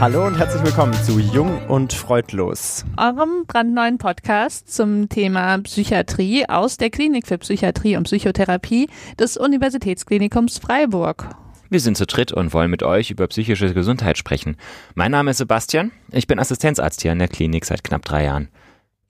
[0.00, 2.86] Hallo und herzlich willkommen zu Jung und Freudlos.
[2.96, 10.56] Eurem brandneuen Podcast zum Thema Psychiatrie aus der Klinik für Psychiatrie und Psychotherapie des Universitätsklinikums
[10.56, 11.28] Freiburg.
[11.68, 14.56] Wir sind zu dritt und wollen mit euch über psychische Gesundheit sprechen.
[14.94, 18.48] Mein Name ist Sebastian, ich bin Assistenzarzt hier in der Klinik seit knapp drei Jahren.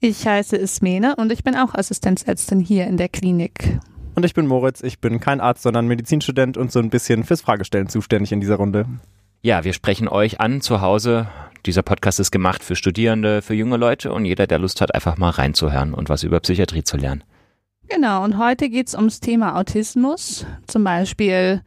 [0.01, 3.79] Ich heiße Ismene und ich bin auch Assistenzärztin hier in der Klinik.
[4.15, 7.39] Und ich bin Moritz, ich bin kein Arzt, sondern Medizinstudent und so ein bisschen fürs
[7.39, 8.87] Fragestellen zuständig in dieser Runde.
[9.43, 11.27] Ja, wir sprechen euch an zu Hause.
[11.65, 15.17] Dieser Podcast ist gemacht für Studierende, für junge Leute und jeder, der Lust hat, einfach
[15.17, 17.23] mal reinzuhören und was über Psychiatrie zu lernen.
[17.89, 20.45] Genau, und heute geht es ums Thema Autismus.
[20.67, 21.63] Zum Beispiel,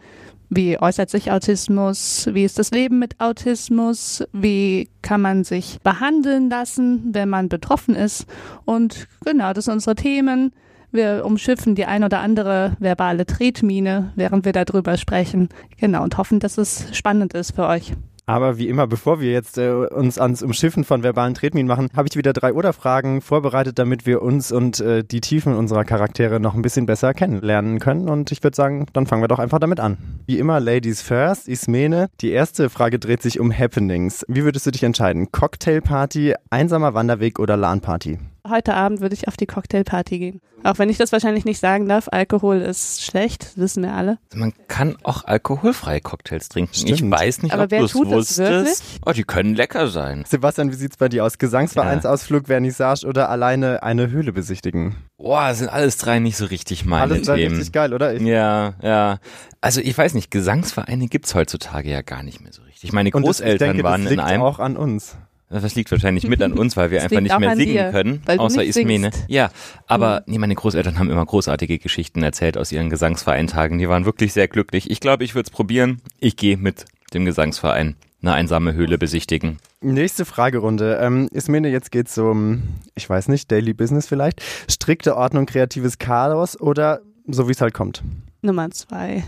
[0.50, 2.28] wie äußert sich Autismus?
[2.33, 4.22] Wie ist das Leben mit Autismus?
[4.33, 8.27] Wie kann man sich behandeln lassen, wenn man betroffen ist?
[8.64, 10.53] Und genau, das sind unsere Themen.
[10.95, 15.48] Wir umschiffen die ein oder andere verbale Tretmine, während wir darüber sprechen.
[15.77, 17.95] Genau, und hoffen, dass es spannend ist für euch.
[18.27, 22.06] Aber wie immer, bevor wir jetzt äh, uns ans Umschiffen von verbalen Tretminen machen, habe
[22.09, 26.55] ich wieder drei Oder-Fragen vorbereitet, damit wir uns und äh, die Tiefen unserer Charaktere noch
[26.55, 28.09] ein bisschen besser kennenlernen können.
[28.09, 29.98] Und ich würde sagen, dann fangen wir doch einfach damit an.
[30.27, 32.06] Wie immer, Ladies first, Ismene.
[32.20, 34.25] Die erste Frage dreht sich um Happenings.
[34.28, 35.33] Wie würdest du dich entscheiden?
[35.33, 38.20] Cocktailparty, einsamer Wanderweg oder LAN-Party?
[38.47, 40.41] Heute Abend würde ich auf die Cocktailparty gehen.
[40.64, 44.19] Auch wenn ich das wahrscheinlich nicht sagen darf, Alkohol ist schlecht, wissen wir alle.
[44.34, 46.75] Man kann auch alkoholfreie Cocktails trinken.
[46.75, 46.91] Stimmt.
[47.00, 48.39] Ich weiß nicht, Aber ob wer du es tut das wusstest.
[48.41, 49.00] wirklich?
[49.06, 50.25] Oh, die können lecker sein.
[50.27, 51.39] Sebastian, wie sieht's bei dir aus?
[51.39, 54.97] Gesangsvereinsausflug, Vernissage oder alleine eine Höhle besichtigen?
[55.17, 57.55] Boah, sind alles drei nicht so richtig meine Alles drei Themen.
[57.56, 58.15] richtig geil, oder?
[58.15, 59.19] Ich, Ja, ja.
[59.62, 62.93] Also ich weiß nicht, Gesangsvereine gibt's heutzutage ja gar nicht mehr so richtig.
[62.93, 64.43] Meine und das, Großeltern ich denke, waren das liegt in einem.
[64.43, 65.16] auch an uns.
[65.50, 68.22] Das liegt wahrscheinlich mit an uns, weil wir Das einfach nicht mehr singen dir, können,
[68.27, 69.10] außer Ismene.
[69.28, 69.50] Ja,
[69.87, 73.78] aber nee, meine Großeltern haben immer großartige Geschichten erzählt aus ihren Gesangsvereintagen.
[73.78, 74.91] Die waren wirklich sehr glücklich.
[74.91, 76.00] Ich glaube, ich würde es probieren.
[76.19, 79.59] Ich gehe mit dem Gesangsverein eine einsame Höhle besichtigen.
[79.81, 80.99] Nächste Fragerunde.
[81.00, 82.62] Ähm, Ismene, jetzt geht's um,
[82.94, 84.43] ich weiß nicht, Daily Business vielleicht.
[84.69, 88.03] Strikte Ordnung, kreatives Chaos oder so wie es halt kommt?
[88.43, 89.25] Nummer zwei.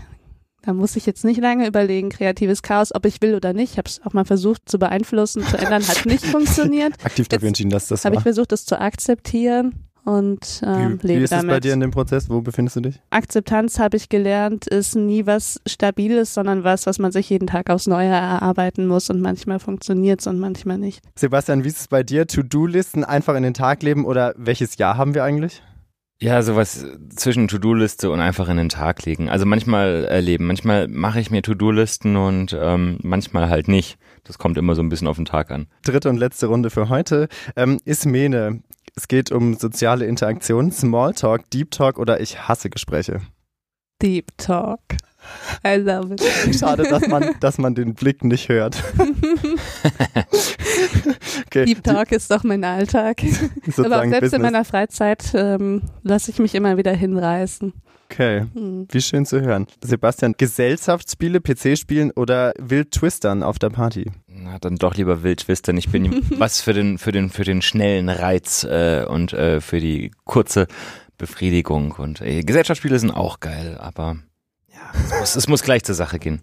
[0.67, 3.71] Da muss ich jetzt nicht lange überlegen, kreatives Chaos, ob ich will oder nicht.
[3.71, 6.93] Ich habe es auch mal versucht zu beeinflussen, zu ändern, hat nicht funktioniert.
[7.05, 11.07] Aktiv dafür Jetzt entschieden, dass das Habe ich versucht, das zu akzeptieren und ähm, Wie,
[11.07, 11.55] lebe wie ist es damit.
[11.55, 12.29] bei dir in dem Prozess?
[12.29, 12.99] Wo befindest du dich?
[13.11, 17.69] Akzeptanz habe ich gelernt, ist nie was Stabiles, sondern was, was man sich jeden Tag
[17.69, 21.01] aufs Neue erarbeiten muss und manchmal funktioniert es und manchmal nicht.
[21.15, 22.27] Sebastian, wie ist es bei dir?
[22.27, 25.61] To-Do-Listen einfach in den Tag leben oder welches Jahr haben wir eigentlich?
[26.19, 26.83] Ja, sowas
[27.15, 29.29] zwischen To-Do-Liste und einfach in den Tag legen.
[29.29, 30.47] Also manchmal erleben.
[30.47, 33.99] Manchmal mache ich mir To-Do-Listen und ähm, manchmal halt nicht.
[34.23, 35.67] Das kommt immer so ein bisschen auf den Tag an.
[35.83, 37.27] Dritte und letzte Runde für heute.
[37.55, 38.63] Ähm, Ismene,
[38.95, 43.21] es geht um soziale Interaktion, Smalltalk, Deep Talk oder ich hasse Gespräche.
[44.01, 44.81] Deep Talk.
[45.65, 46.21] I love it.
[46.57, 48.81] Schade, dass man, dass man den Blick nicht hört.
[51.47, 53.17] okay, Deep Talk ist doch mein Alltag.
[53.17, 53.33] die-
[53.83, 54.39] Aber auch selbst in Business.
[54.41, 57.73] meiner Freizeit ähm, lasse ich mich immer wieder hinreißen.
[58.09, 58.87] Okay, Hm.
[58.89, 59.67] wie schön zu hören.
[59.83, 64.09] Sebastian, Gesellschaftsspiele, PC-Spielen oder wild twistern auf der Party?
[64.27, 65.75] Na, dann doch lieber wild twistern.
[65.77, 69.79] Ich bin was für den, für den, für den schnellen Reiz äh, und äh, für
[69.81, 70.67] die kurze
[71.17, 71.91] Befriedigung.
[71.97, 74.15] Und äh, Gesellschaftsspiele sind auch geil, aber
[74.93, 76.41] es muss, es muss gleich zur Sache gehen.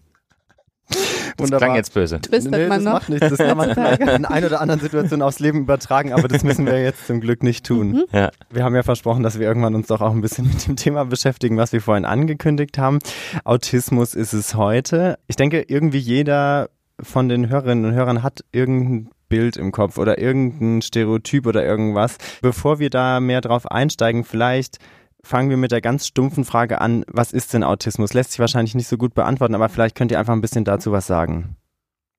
[1.37, 2.21] Das klang jetzt böse.
[2.21, 2.93] Twistet nee, man das noch?
[2.93, 3.29] macht nichts.
[3.29, 6.81] Das kann man in ein oder anderen Situationen aufs Leben übertragen, aber das müssen wir
[6.83, 7.93] jetzt zum Glück nicht tun.
[7.93, 8.05] Mhm.
[8.13, 8.31] Ja.
[8.51, 11.05] Wir haben ja versprochen, dass wir irgendwann uns doch auch ein bisschen mit dem Thema
[11.05, 12.99] beschäftigen, was wir vorhin angekündigt haben.
[13.45, 15.19] Autismus ist es heute.
[15.27, 20.19] Ich denke, irgendwie jeder von den Hörerinnen und Hörern hat irgendein Bild im Kopf oder
[20.19, 22.19] irgendein Stereotyp oder irgendwas.
[22.41, 24.79] Bevor wir da mehr drauf einsteigen, vielleicht
[25.25, 28.13] fangen wir mit der ganz stumpfen Frage an, was ist denn Autismus?
[28.15, 30.93] Lässt sich wahrscheinlich nicht so gut beantworten, aber vielleicht könnt ihr einfach ein bisschen dazu
[30.93, 31.57] was sagen.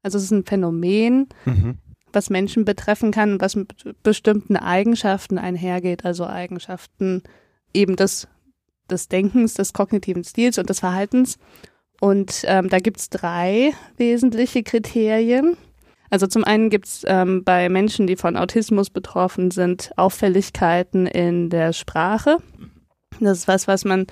[0.04, 1.78] Also es ist ein Phänomen, Mhm.
[2.12, 3.74] was Menschen betreffen kann und was mit
[4.04, 7.24] bestimmten Eigenschaften einhergeht, also Eigenschaften
[7.74, 8.28] eben des,
[8.90, 11.38] des Denkens, des kognitiven Stils und des Verhaltens.
[12.02, 15.58] Und ähm, da gibt es drei wesentliche Kriterien.
[16.10, 21.50] Also zum einen gibt es ähm, bei Menschen, die von Autismus betroffen sind, Auffälligkeiten in
[21.50, 22.38] der Sprache.
[23.20, 24.08] Das ist was, was man,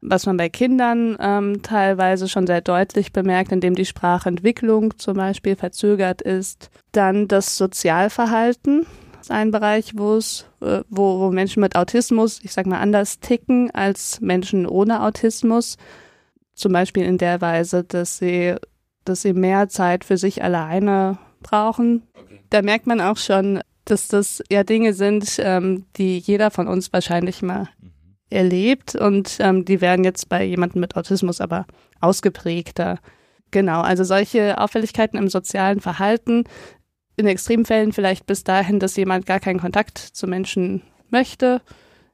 [0.00, 5.56] was man bei Kindern ähm, teilweise schon sehr deutlich bemerkt, indem die Sprachentwicklung zum Beispiel
[5.56, 6.70] verzögert ist.
[6.92, 8.86] Dann das Sozialverhalten
[9.24, 13.20] ist ein Bereich, wo es, äh, wo, wo Menschen mit Autismus, ich sag mal, anders
[13.20, 15.76] ticken als Menschen ohne Autismus.
[16.54, 18.54] Zum Beispiel in der Weise, dass sie,
[19.04, 22.02] dass sie mehr Zeit für sich alleine brauchen.
[22.50, 26.92] Da merkt man auch schon, dass das ja Dinge sind, ähm, die jeder von uns
[26.92, 27.68] wahrscheinlich mal
[28.34, 31.66] erlebt und ähm, die werden jetzt bei jemandem mit Autismus aber
[32.00, 32.98] ausgeprägter.
[33.50, 36.44] Genau, also solche Auffälligkeiten im sozialen Verhalten,
[37.16, 41.62] in Extremfällen vielleicht bis dahin, dass jemand gar keinen Kontakt zu Menschen möchte,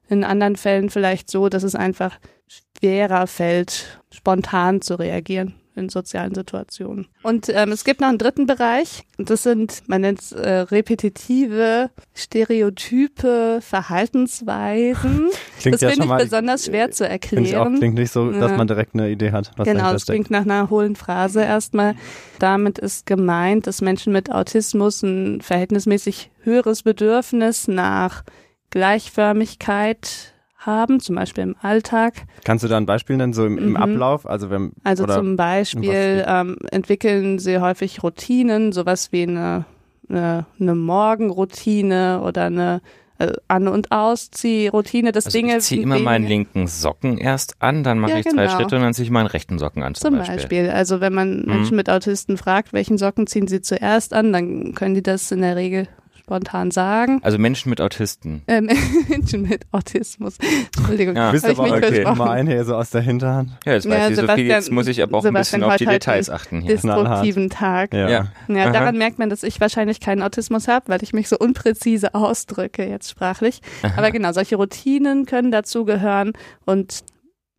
[0.09, 6.35] in anderen Fällen vielleicht so, dass es einfach schwerer fällt, spontan zu reagieren in sozialen
[6.35, 7.07] Situationen.
[7.23, 9.05] Und ähm, es gibt noch einen dritten Bereich.
[9.19, 15.29] Das sind, man nennt es äh, repetitive, stereotype Verhaltensweisen.
[15.61, 17.79] Klingt das ja finde ich mal, besonders schwer zu Finde ich auch, erklären.
[17.79, 18.57] klingt nicht so, dass Ja.
[18.57, 20.05] man direkt eine Idee hat, was Genau, steckt.
[20.07, 21.95] klingt nach einer hohlen Phrase erstmal.
[22.39, 28.25] Damit ist gemeint, dass Menschen mit Autismus ein verhältnismäßig höheres Bedürfnis nach
[28.71, 30.30] Gleichförmigkeit
[30.61, 32.15] haben, zum Beispiel im Alltag.
[32.45, 33.77] Kannst du da ein Beispiel nennen, so im, im Mhm.
[33.77, 34.27] Ablauf?
[34.27, 39.65] Also wenn Also oder zum Beispiel ähm, entwickeln sie häufig Routinen, sowas wie eine,
[40.09, 42.81] eine, eine Morgenroutine oder eine
[43.19, 47.83] äh, An- und Ausziehroutine, dass Also Dinge ich ziehe immer meinen linken Socken erst an,
[47.85, 48.49] dann mache Ja, ich zwei genau.
[48.57, 50.71] Schritte und dann ziehe ich meinen rechten Socken an zum, Zum Beispiel.
[50.71, 51.45] Also wenn man Mhm.
[51.47, 55.43] Menschen mit Autisten fragt, welchen Socken ziehen sie zuerst an, dann können die das in
[55.43, 55.87] der Regel
[56.31, 57.19] spontan sagen.
[57.25, 58.43] Also Menschen mit Autisten.
[58.47, 58.71] Ähm,
[59.09, 60.39] Menschen mit Autismus.
[60.77, 61.27] Entschuldigung, Ja.
[61.27, 62.05] Du bist aber okay.
[62.05, 63.51] Nummer ein hier so aus der Hinterhand.
[63.65, 65.73] Ja, jetzt weiß Ja, ich so viel, jetzt muss ich aber auch ein Sebastian bisschen
[65.73, 66.71] auf die heute halt Details achten hier.
[66.71, 67.93] Destruktiven Tag.
[67.93, 68.09] Ja.
[68.09, 68.27] Ja.
[68.47, 72.15] Ja, daran merkt man, dass ich wahrscheinlich keinen Autismus habe, weil ich mich so unpräzise
[72.15, 73.61] ausdrücke jetzt sprachlich.
[73.97, 76.33] Aber genau, solche Routinen können dazu gehören
[76.65, 77.01] und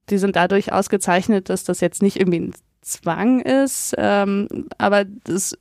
[0.09, 4.47] die sind dadurch ausgezeichnet, dass das jetzt nicht irgendwie ein Zwang ist, ähm,
[4.77, 5.57] aber das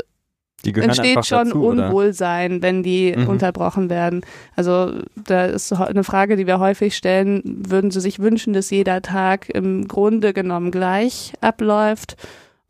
[0.64, 1.86] Die gehören entsteht schon dazu, oder?
[1.86, 3.28] Unwohlsein, wenn die Mhm.
[3.28, 4.20] unterbrochen werden.
[4.56, 9.00] Also da ist eine Frage, die wir häufig stellen, würden Sie sich wünschen, dass jeder
[9.02, 12.16] Tag im Grunde genommen gleich abläuft?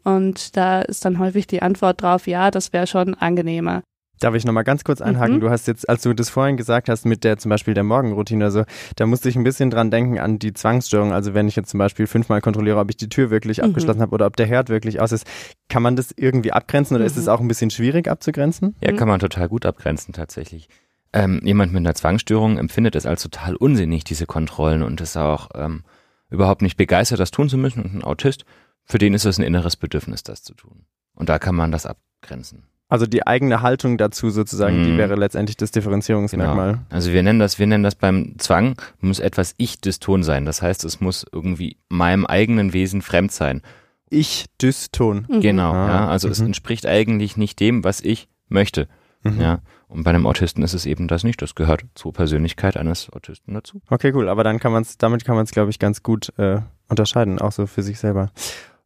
[0.04, 3.82] Und da ist dann häufig die Antwort drauf, ja, das wäre schon angenehmer.
[4.20, 5.37] Darf ich nochmal ganz kurz einhaken?
[5.37, 5.40] Mhm.
[5.40, 8.44] Du hast jetzt, als du das vorhin gesagt hast, mit der zum Beispiel der Morgenroutine,
[8.44, 8.64] also
[8.96, 11.12] da musste ich ein bisschen dran denken an die Zwangsstörung.
[11.12, 13.64] Also wenn ich jetzt zum Beispiel fünfmal kontrolliere, ob ich die Tür wirklich Mhm.
[13.64, 15.26] abgeschlossen habe oder ob der Herd wirklich aus ist,
[15.69, 17.22] kann man das irgendwie abgrenzen oder ist Mhm.
[17.22, 18.76] es auch ein bisschen schwierig abzugrenzen?
[18.82, 18.96] Ja, Mhm.
[18.96, 20.69] kann man total gut abgrenzen tatsächlich.
[21.12, 25.49] Ähm, jemand mit einer Zwangsstörung empfindet es als total unsinnig, diese Kontrollen und ist auch
[25.55, 25.82] ähm,
[26.28, 27.82] überhaupt nicht begeistert, das tun zu müssen.
[27.82, 28.44] Und ein Autist,
[28.84, 30.84] für den ist es ein inneres Bedürfnis, das zu tun.
[31.14, 32.64] Und da kann man das abgrenzen.
[32.90, 34.98] Also die eigene Haltung dazu sozusagen, die Mhm.
[34.98, 36.81] wäre letztendlich das Differenzierungsmerkmal.
[36.90, 40.44] Also wir nennen das, wir nennen das beim Zwang, muss etwas Ich-Dyston sein.
[40.44, 43.62] Das heißt, es muss irgendwie meinem eigenen Wesen fremd sein.
[44.10, 45.26] Ich Dyston.
[45.31, 45.40] Mhm.
[45.40, 46.08] Genau, Ah, ja.
[46.08, 46.46] Also es mhm.
[46.46, 48.88] entspricht eigentlich nicht dem, was ich möchte.
[49.22, 49.40] Mhm.
[49.40, 49.60] Ja.
[49.87, 51.40] Und bei einem Autisten ist es eben das nicht.
[51.42, 53.81] Das gehört zur Persönlichkeit eines Autisten dazu.
[53.88, 54.28] Okay, cool.
[54.28, 57.38] Aber dann kann man es, damit kann man es, glaube ich, ganz gut äh, unterscheiden,
[57.40, 58.31] auch so für sich selber.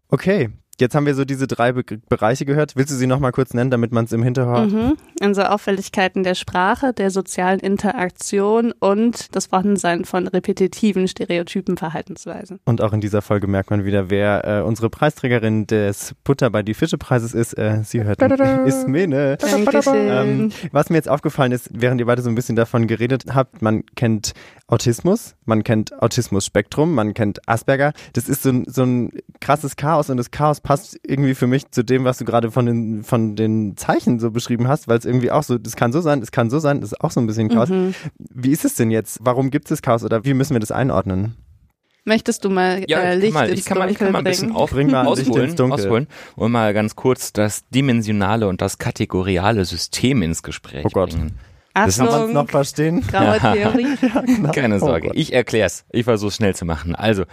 [0.08, 2.76] Okay, jetzt haben wir so diese drei Be Bereiche gehört.
[2.76, 4.96] Willst du sie nochmal kurz nennen, damit man es im Hinterhalt Mhm.
[5.20, 12.60] Also Auffälligkeiten der Sprache, der sozialen Interaktion und das Vorhandensein von repetitiven, stereotypen Verhaltensweisen.
[12.64, 16.62] Und auch in dieser Folge merkt man wieder, wer äh, unsere Preisträgerin des Butter bei
[16.62, 17.54] die Fische Preises ist.
[17.54, 18.20] Äh, sie hört
[18.66, 19.38] ist Mene.
[19.86, 23.62] Ähm, was mir jetzt aufgefallen ist, während ihr beide so ein bisschen davon geredet habt,
[23.62, 24.32] man kennt
[24.66, 27.92] Autismus, man kennt Autismus-Spektrum, man kennt Asperger.
[28.14, 31.70] Das ist so ein, so ein krasses Chaos und das Chaos passt irgendwie für mich
[31.70, 35.04] zu dem, was du gerade von den, von den Zeichen so beschrieben hast, weil es
[35.04, 37.20] irgendwie auch so, das kann so sein, es kann so sein, das ist auch so
[37.20, 37.68] ein bisschen Chaos.
[37.68, 37.94] Mhm.
[38.18, 39.18] Wie ist es denn jetzt?
[39.22, 41.36] Warum gibt es Chaos oder wie müssen wir das einordnen?
[42.06, 44.18] Möchtest du mal Ja, äh, ich Licht mal, ins ich kann mal, ich kann mal
[44.18, 44.56] ein Dunkel bisschen bringen?
[44.60, 45.80] auf, Bring mal Licht ausholen, ins Dunkel.
[45.86, 46.06] ausholen
[46.36, 51.10] und mal ganz kurz das dimensionale und das kategoriale System ins Gespräch Oh Gott.
[51.10, 51.38] bringen.
[51.72, 53.00] Das kann man es Achtung, noch verstehen?
[53.06, 53.96] graue Theorie.
[54.52, 55.16] Keine Oh Sorge, Gott.
[55.16, 55.84] ich erklär's.
[55.92, 56.94] Ich versuche es schnell zu machen.
[56.94, 57.24] Also,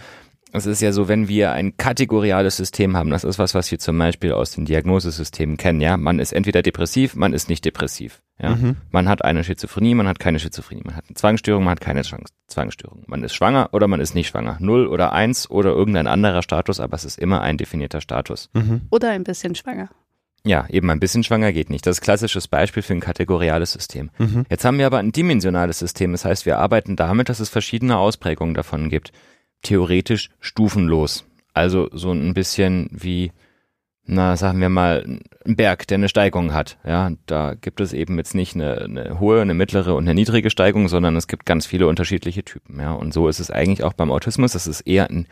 [0.52, 3.78] es ist ja so, wenn wir ein kategoriales System haben, das ist was, was wir
[3.78, 5.96] zum Beispiel aus den Diagnosesystemen kennen, ja.
[5.96, 8.22] Man ist entweder depressiv, man ist nicht depressiv.
[8.40, 8.56] Ja.
[8.56, 8.76] Mhm.
[8.90, 12.02] Man hat eine Schizophrenie, man hat keine Schizophrenie, man hat eine Zwangsstörung, man hat keine
[12.02, 13.04] Zwang- Zwangsstörung.
[13.06, 14.56] Man ist schwanger oder man ist nicht schwanger.
[14.60, 18.50] Null oder eins oder irgendein anderer Status, aber es ist immer ein definierter Status.
[18.52, 18.82] Mhm.
[18.90, 19.88] Oder ein bisschen schwanger.
[20.44, 21.86] Ja, eben ein bisschen schwanger geht nicht.
[21.86, 24.10] Das ist ein klassisches Beispiel für ein kategoriales System.
[24.18, 24.44] Mhm.
[24.50, 26.10] Jetzt haben wir aber ein dimensionales System.
[26.10, 29.12] Das heißt, wir arbeiten damit, dass es verschiedene Ausprägungen davon gibt.
[29.62, 31.24] Theoretisch stufenlos.
[31.54, 33.32] Also so ein bisschen wie,
[34.04, 36.78] na, sagen wir mal, ein Berg, der eine Steigung hat.
[36.84, 40.50] Ja, da gibt es eben jetzt nicht eine, eine hohe, eine mittlere und eine niedrige
[40.50, 42.80] Steigung, sondern es gibt ganz viele unterschiedliche Typen.
[42.80, 44.52] Ja, und so ist es eigentlich auch beim Autismus.
[44.52, 45.26] Das ist eher ein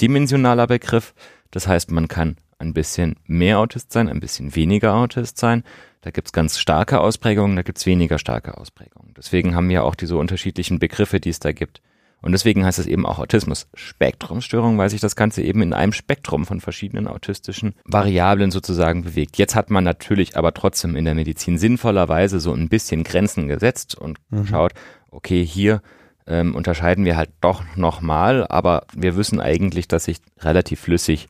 [0.00, 1.14] dimensionaler Begriff.
[1.50, 5.64] Das heißt, man kann ein bisschen mehr Autist sein, ein bisschen weniger Autist sein.
[6.00, 9.14] Da gibt's ganz starke Ausprägungen, da gibt's weniger starke Ausprägungen.
[9.16, 11.80] Deswegen haben wir auch diese unterschiedlichen Begriffe, die es da gibt.
[12.22, 16.46] Und deswegen heißt es eben auch Autismus-Spektrumstörung, weil sich das Ganze eben in einem Spektrum
[16.46, 19.38] von verschiedenen autistischen Variablen sozusagen bewegt.
[19.38, 23.96] Jetzt hat man natürlich aber trotzdem in der Medizin sinnvollerweise so ein bisschen Grenzen gesetzt
[23.96, 24.46] und Mhm.
[24.46, 24.72] schaut,
[25.10, 25.82] okay, hier
[26.26, 31.28] ähm, unterscheiden wir halt doch nochmal, aber wir wissen eigentlich, dass sich relativ flüssig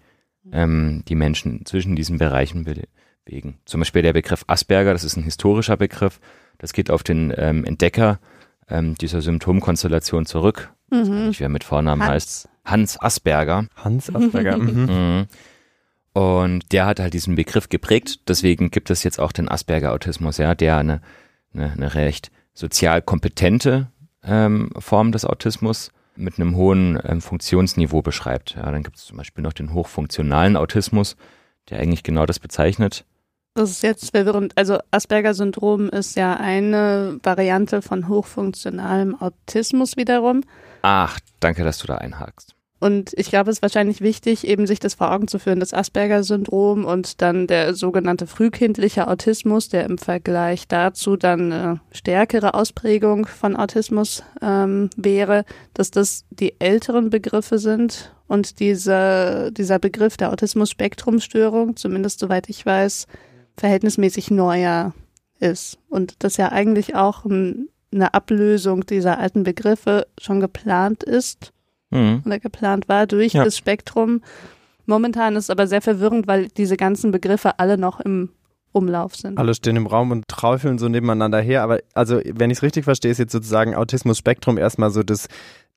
[0.53, 2.65] ähm, die Menschen zwischen diesen Bereichen
[3.25, 3.57] bewegen.
[3.65, 6.21] Zum Beispiel der Begriff Asperger, das ist ein historischer Begriff,
[6.59, 8.19] das geht auf den ähm, Entdecker
[8.69, 10.73] ähm, dieser Symptomkonstellation zurück.
[10.93, 11.29] Ich Mhm.
[11.29, 12.13] nicht, wer mit Vornamen Hans.
[12.13, 12.49] heißt.
[12.65, 13.67] Hans Asperger.
[13.77, 14.57] Hans Asperger.
[14.59, 14.85] mhm.
[14.85, 15.27] Mhm.
[16.13, 18.29] Und der hat halt diesen Begriff geprägt.
[18.29, 21.01] Deswegen gibt es jetzt auch den Asperger-Autismus, ja, der eine,
[21.55, 23.89] eine, eine recht sozial kompetente
[24.23, 28.55] ähm, Form des Autismus mit einem hohen ähm, Funktionsniveau beschreibt.
[28.57, 31.17] Ja, dann gibt es zum Beispiel noch den hochfunktionalen Autismus,
[31.71, 33.07] der eigentlich genau das bezeichnet.
[33.55, 34.53] Das ist jetzt verwirrend.
[34.57, 40.43] Also Asperger-Syndrom ist ja eine Variante von hochfunktionalem Autismus wiederum.
[40.83, 42.55] Ach, danke, dass du da einhakst.
[42.83, 45.73] Und ich glaube, es ist wahrscheinlich wichtig, eben sich das vor Augen zu führen, das
[45.73, 53.27] Asperger-Syndrom und dann der sogenannte frühkindliche Autismus, der im Vergleich dazu dann eine stärkere Ausprägung
[53.27, 60.33] von Autismus ähm, wäre, dass das die älteren Begriffe sind und dieser, dieser Begriff der
[60.33, 63.07] Autismus-Spektrum-Störung, zumindest soweit ich weiß,
[63.57, 64.93] verhältnismäßig neuer
[65.39, 65.79] ist.
[65.89, 71.53] Und das ja eigentlich auch ein, eine Ablösung dieser alten Begriffe schon geplant ist
[71.91, 72.23] Mhm.
[72.25, 73.45] oder geplant war durch Ja.
[73.45, 74.23] das Spektrum.
[74.87, 78.31] Momentan ist es aber sehr verwirrend, weil diese ganzen Begriffe alle noch im
[78.73, 79.37] Umlauf sind.
[79.39, 81.63] Alle stehen im Raum und träufeln so nebeneinander her.
[81.63, 85.29] Aber also, wenn ich es richtig verstehe, ist jetzt sozusagen Autismus-Spektrum erstmal so das,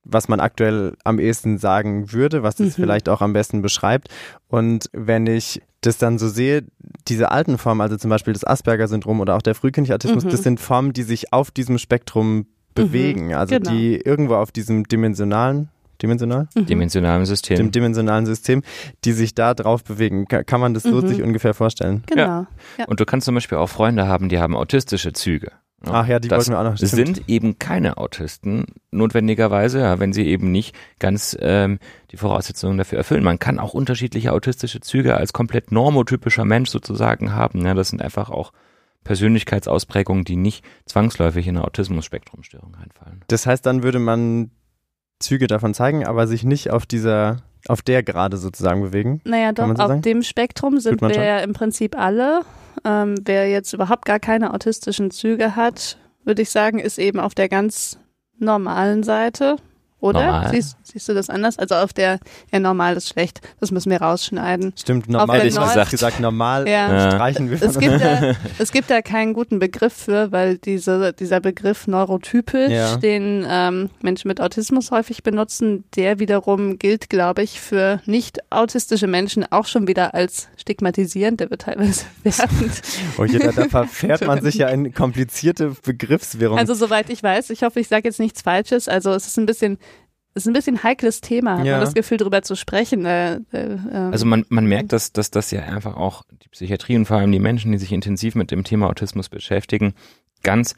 [0.05, 2.83] was man aktuell am ehesten sagen würde, was das Mhm.
[2.83, 4.07] vielleicht auch am besten beschreibt.
[4.47, 6.63] Und wenn ich das dann so sehe,
[7.07, 10.29] diese alten Formen, also zum Beispiel das Asperger-Syndrom oder auch der frühkindliche Autismus, Mhm.
[10.29, 12.45] das sind Formen, die sich auf diesem Spektrum
[12.75, 13.33] bewegen.
[13.33, 13.71] Also genau.
[13.71, 15.69] die irgendwo auf diesem dimensionalen,
[16.01, 16.47] dimensional?
[16.55, 16.65] Mhm.
[16.65, 17.57] Dimensionalen System.
[17.57, 18.63] Dem dimensionalen System,
[19.05, 20.27] die sich da drauf bewegen.
[20.27, 21.07] Ka- Kann man das so Mhm.
[21.07, 22.03] sich ungefähr vorstellen?
[22.07, 22.21] Genau.
[22.21, 22.47] Ja.
[22.87, 25.51] Und du kannst zum Beispiel auch Freunde haben, die haben autistische Züge.
[25.83, 26.81] Ach ja, die das wollten wir auch noch.
[26.81, 27.17] Es stimmt.
[27.17, 31.79] sind eben keine Autisten, notwendigerweise, ja, wenn sie eben nicht ganz ähm,
[32.11, 33.23] die Voraussetzungen dafür erfüllen.
[33.23, 37.65] Man kann auch unterschiedliche autistische Züge als komplett normotypischer Mensch sozusagen haben.
[37.65, 38.51] Ja, das sind einfach auch
[39.03, 43.21] Persönlichkeitsausprägungen, die nicht zwangsläufig in eine Autismus-Spektrumstörung einfallen.
[43.27, 44.51] Das heißt, dann würde man
[45.19, 49.21] Züge davon zeigen, aber sich nicht auf dieser, auf der Gerade sozusagen bewegen.
[49.23, 50.01] Naja, doch, so auf sagen?
[50.01, 52.41] dem Spektrum sind wir ja im Prinzip alle.
[52.83, 57.35] Ähm, wer jetzt überhaupt gar keine autistischen Züge hat, würde ich sagen, ist eben auf
[57.35, 57.99] der ganz
[58.37, 59.57] normalen Seite.
[60.05, 60.49] Oder?
[60.51, 61.57] Siehst, siehst du das anders?
[61.59, 62.19] Also auf der,
[62.51, 63.41] ja, normal ist schlecht.
[63.59, 64.73] Das müssen wir rausschneiden.
[64.77, 65.37] Stimmt, normal.
[65.37, 67.11] Hätte ich gesagt, gesagt, normal Ja.
[67.11, 67.61] Streichen wir.
[67.61, 71.87] Es von- gibt, da, es gibt da keinen guten Begriff für, weil diese, dieser Begriff
[71.87, 72.97] neurotypisch, Ja.
[72.97, 79.07] den ähm, Menschen mit Autismus häufig benutzen, der wiederum gilt, glaube ich, für nicht autistische
[79.07, 81.39] Menschen auch schon wieder als stigmatisierend.
[81.39, 82.81] Der wird teilweise wertend.
[83.17, 86.57] oh, jeder, da verfährt man sich ja in komplizierte Begriffswirrung.
[86.57, 88.87] Also soweit ich weiß, ich hoffe, ich sage jetzt nichts Falsches.
[88.87, 89.77] Also es ist ein bisschen,
[90.35, 91.73] es ist ein bisschen heikles Thema, hat Ja.
[91.77, 93.05] man das Gefühl, darüber zu sprechen.
[93.05, 93.79] Äh, äh, ähm,
[94.11, 97.31] Also man, man merkt, dass, dass das ja einfach auch die Psychiatrie und vor allem
[97.31, 99.93] die Menschen, die sich intensiv mit dem Thema Autismus beschäftigen,
[100.43, 100.75] ganz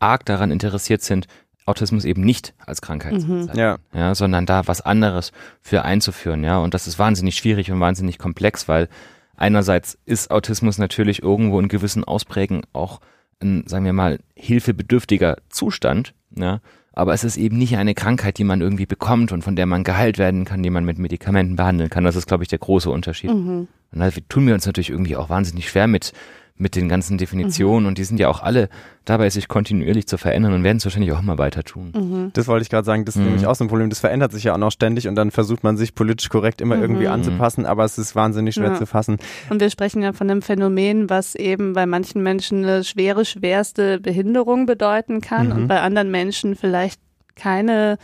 [0.00, 1.26] arg daran interessiert sind,
[1.66, 3.40] Autismus eben nicht als Krankheit zu Mhm.
[3.46, 3.78] bezeichnen, ja.
[3.94, 5.30] ja, sondern da was anderes
[5.60, 6.58] für einzuführen, ja.
[6.58, 8.88] Und das ist wahnsinnig schwierig und wahnsinnig komplex, weil
[9.36, 13.00] einerseits ist Autismus natürlich irgendwo in gewissen Ausprägen auch
[13.40, 16.60] ein, sagen wir mal, hilfebedürftiger Zustand, ja.
[17.00, 19.84] Aber es ist eben nicht eine Krankheit, die man irgendwie bekommt und von der man
[19.84, 22.04] geheilt werden kann, die man mit Medikamenten behandeln kann.
[22.04, 23.30] Das ist, glaube ich, der große Unterschied.
[23.30, 23.68] mhm.
[23.90, 26.12] Und da tun wir uns natürlich irgendwie auch wahnsinnig schwer mit,
[26.60, 28.68] mit den ganzen Definitionen und die sind ja auch alle
[29.04, 31.92] dabei, sich kontinuierlich zu verändern und werden es wahrscheinlich auch immer weiter tun.
[31.96, 32.30] Mhm.
[32.34, 33.26] Das wollte ich gerade sagen, das ist Mhm.
[33.28, 33.88] nämlich auch so ein Problem.
[33.90, 36.76] Das verändert sich ja auch noch ständig und dann versucht man sich politisch korrekt immer
[36.78, 37.12] irgendwie Mhm.
[37.12, 38.74] anzupassen, aber es ist wahnsinnig schwer Ja.
[38.76, 39.16] zu fassen.
[39.48, 43.98] Und wir sprechen ja von einem Phänomen, was eben bei manchen Menschen eine schwere, schwerste
[43.98, 45.52] Behinderung bedeuten kann Mhm.
[45.52, 47.00] und bei anderen Menschen vielleicht
[47.36, 47.96] keine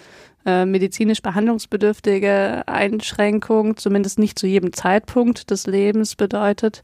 [0.49, 6.83] äh, medizinisch behandlungsbedürftige Einschränkung, zumindest nicht zu jedem Zeitpunkt des Lebens bedeutet.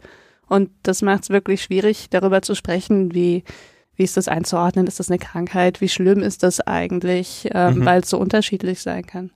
[0.52, 3.42] Und das macht es wirklich schwierig, darüber zu sprechen, wie,
[3.97, 4.87] wie ist das einzuordnen?
[4.87, 5.80] Ist das eine Krankheit?
[5.80, 7.49] Wie schlimm ist das eigentlich?
[7.52, 7.87] Ähm, Mhm.
[7.87, 9.30] Weil es so unterschiedlich sein kann.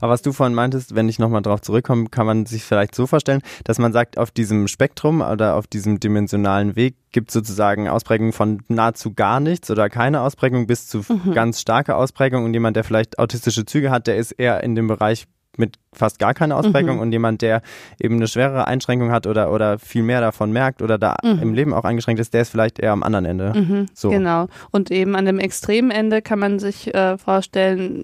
[0.00, 3.08] Aber was du vorhin meintest, wenn ich nochmal drauf zurückkomme, kann man sich vielleicht so
[3.08, 7.88] vorstellen, dass man sagt, auf diesem Spektrum oder auf diesem dimensionalen Weg gibt es sozusagen
[7.88, 11.32] Ausprägungen von nahezu gar nichts oder keine Ausprägung bis zu Mhm.
[11.34, 14.86] ganz starke Ausprägung und jemand, der vielleicht autistische Züge hat, der ist eher in dem
[14.86, 15.26] Bereich
[15.60, 17.02] mit fast gar keine Ausprägung Mhm.
[17.02, 17.62] und jemand, der
[18.00, 21.38] eben eine schwerere Einschränkung hat oder, oder viel mehr davon merkt oder da Mhm.
[21.42, 23.52] im Leben auch eingeschränkt ist, der ist vielleicht eher am anderen Ende.
[23.54, 24.10] Mhm, So.
[24.10, 24.48] Genau.
[24.72, 28.02] Und eben an dem extremen Ende kann man sich äh, vorstellen,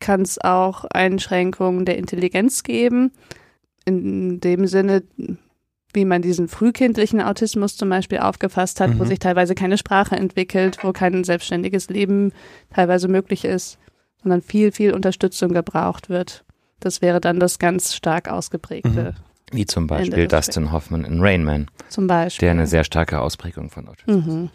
[0.00, 3.12] kann es auch Einschränkungen der Intelligenz geben.
[3.84, 5.02] In dem Sinne,
[5.94, 9.08] wie man diesen frühkindlichen Autismus zum Beispiel aufgefasst hat, wo Mhm.
[9.08, 12.32] sich teilweise keine Sprache entwickelt, wo kein selbstständiges Leben
[12.74, 13.78] teilweise möglich ist,
[14.22, 16.44] sondern viel, viel Unterstützung gebraucht wird.
[16.80, 19.14] Das wäre dann das ganz stark ausgeprägte.
[19.52, 22.46] Wie zum Beispiel Dustin Hoffman in Rain Man, Zum Beispiel.
[22.46, 24.50] der eine sehr starke Ausprägung von Autismus mhm.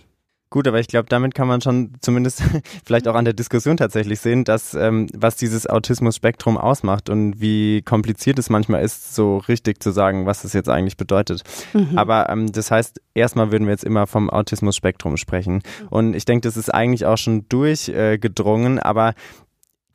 [0.50, 2.42] Gut, aber ich glaube, damit kann man schon zumindest
[2.86, 7.82] vielleicht auch an der Diskussion tatsächlich sehen, dass ähm, was dieses Autismus-Spektrum ausmacht und wie
[7.82, 11.44] kompliziert es manchmal ist, so richtig zu sagen, was es jetzt eigentlich bedeutet.
[11.74, 11.98] Mhm.
[11.98, 15.64] Aber ähm, das heißt, erstmal würden wir jetzt immer vom Autismus-Spektrum sprechen.
[15.90, 19.16] Und ich denke, das ist eigentlich auch schon durchgedrungen, aber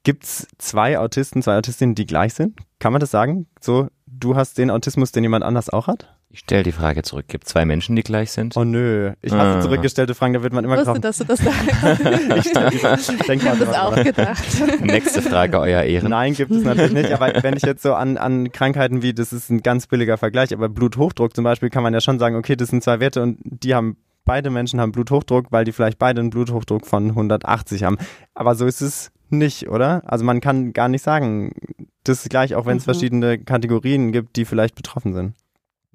[0.04, 2.58] gibt es zwei Autisten, zwei Autistinnen, die gleich sind?
[2.78, 3.46] Kann man das sagen?
[3.60, 6.08] So, du hast den Autismus, den jemand anders auch hat?
[6.34, 7.26] Ich stelle die Frage zurück.
[7.28, 8.56] Gibt es zwei Menschen, die gleich sind?
[8.56, 9.60] Oh nö, ich hasse Ah.
[9.60, 11.60] zurückgestellte Fragen, da wird man immer Ich wusste, dass du das sagst.
[12.38, 12.46] Ich
[13.28, 14.42] Ich habe mal das auch gedacht.
[14.80, 16.08] Nächste Frage, euer Ehren.
[16.08, 17.12] Nein, gibt es natürlich nicht.
[17.12, 20.54] Aber wenn ich jetzt so an, an Krankheiten wie, das ist ein ganz billiger Vergleich,
[20.54, 23.36] aber Bluthochdruck zum Beispiel kann man ja schon sagen, okay, das sind zwei Werte und
[23.42, 27.98] die haben, beide Menschen haben Bluthochdruck, weil die vielleicht beide einen Bluthochdruck von 180 haben.
[28.34, 30.02] Aber so ist es nicht, oder?
[30.06, 31.52] Also man kann gar nicht sagen,
[32.04, 32.92] das ist gleich, auch wenn es Mhm.
[32.92, 35.34] verschiedene Kategorien gibt, die vielleicht betroffen sind.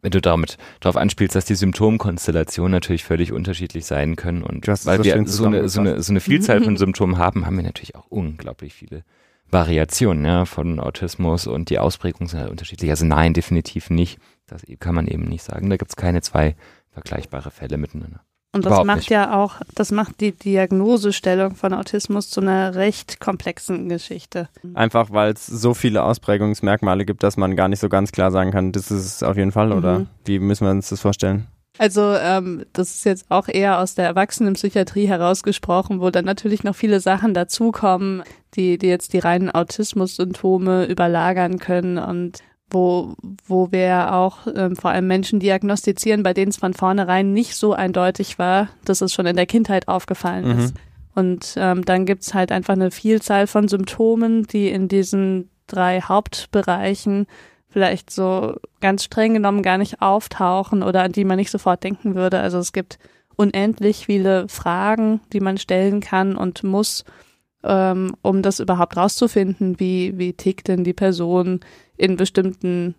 [0.01, 4.97] Wenn du damit darauf anspielst, dass die Symptomkonstellationen natürlich völlig unterschiedlich sein können und weil
[4.97, 7.95] so wir so eine, so, eine, so eine Vielzahl von Symptomen haben, haben wir natürlich
[7.95, 9.03] auch unglaublich viele
[9.49, 12.89] Variationen ja, von Autismus und die Ausprägungen sind halt unterschiedlich.
[12.91, 14.19] Also nein, definitiv nicht.
[14.45, 15.69] Das kann man eben nicht sagen.
[15.69, 16.55] Da gibt es keine zwei
[16.91, 18.21] vergleichbare Fälle miteinander.
[18.53, 19.09] Und das Überhaupt macht nicht.
[19.09, 24.47] ja auch, das macht die Diagnosestellung von Autismus zu einer recht komplexen Geschichte.
[24.73, 28.51] Einfach weil es so viele Ausprägungsmerkmale gibt, dass man gar nicht so ganz klar sagen
[28.51, 30.07] kann, das ist es auf jeden Fall, oder Mhm.
[30.25, 31.47] wie müssen wir uns das vorstellen?
[31.79, 36.75] Also ähm, das ist jetzt auch eher aus der Erwachsenenpsychiatrie herausgesprochen, wo dann natürlich noch
[36.75, 38.23] viele Sachen dazukommen,
[38.55, 43.13] die, die jetzt die reinen Autismus-Symptome überlagern können und wo,
[43.45, 47.73] wo wir auch ähm, vor allem Menschen diagnostizieren, bei denen es von vornherein nicht so
[47.73, 50.59] eindeutig war, dass es schon in der Kindheit aufgefallen Mhm.
[50.59, 50.75] ist.
[51.15, 57.25] Und ähm, dann gibt's halt einfach eine Vielzahl von Symptomen, die in diesen drei Hauptbereichen
[57.69, 62.15] vielleicht so ganz streng genommen gar nicht auftauchen oder an die man nicht sofort denken
[62.15, 62.39] würde.
[62.39, 62.99] Also es gibt
[63.35, 67.03] unendlich viele Fragen, die man stellen kann und muss,
[67.63, 71.59] ähm, um das überhaupt rauszufinden, wie, wie tickt denn die Person
[71.97, 72.95] in bestimmten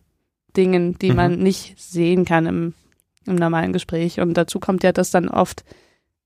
[0.56, 1.16] Dingen, die Mhm.
[1.16, 2.74] man nicht sehen kann im,
[3.26, 4.20] im normalen Gespräch.
[4.20, 5.64] Und dazu kommt ja, dass dann oft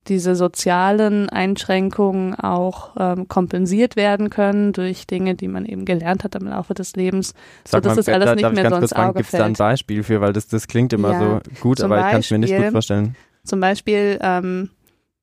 [0.08, 6.34] diese sozialen Einschränkungen auch ähm, kompensiert werden können durch Dinge, die man eben gelernt hat
[6.34, 7.34] im Laufe des Lebens.
[7.68, 9.44] So, dass das alles da- nicht mehr ganz so kurz ins Auge Gibt es da
[9.44, 9.52] ein.
[9.52, 12.38] Beispiel für, weil das, das klingt immer Ja, so gut, aber ich kann es mir
[12.38, 13.16] nicht gut Beispiel- vorstellen.
[13.44, 14.70] Zum Beispiel ähm,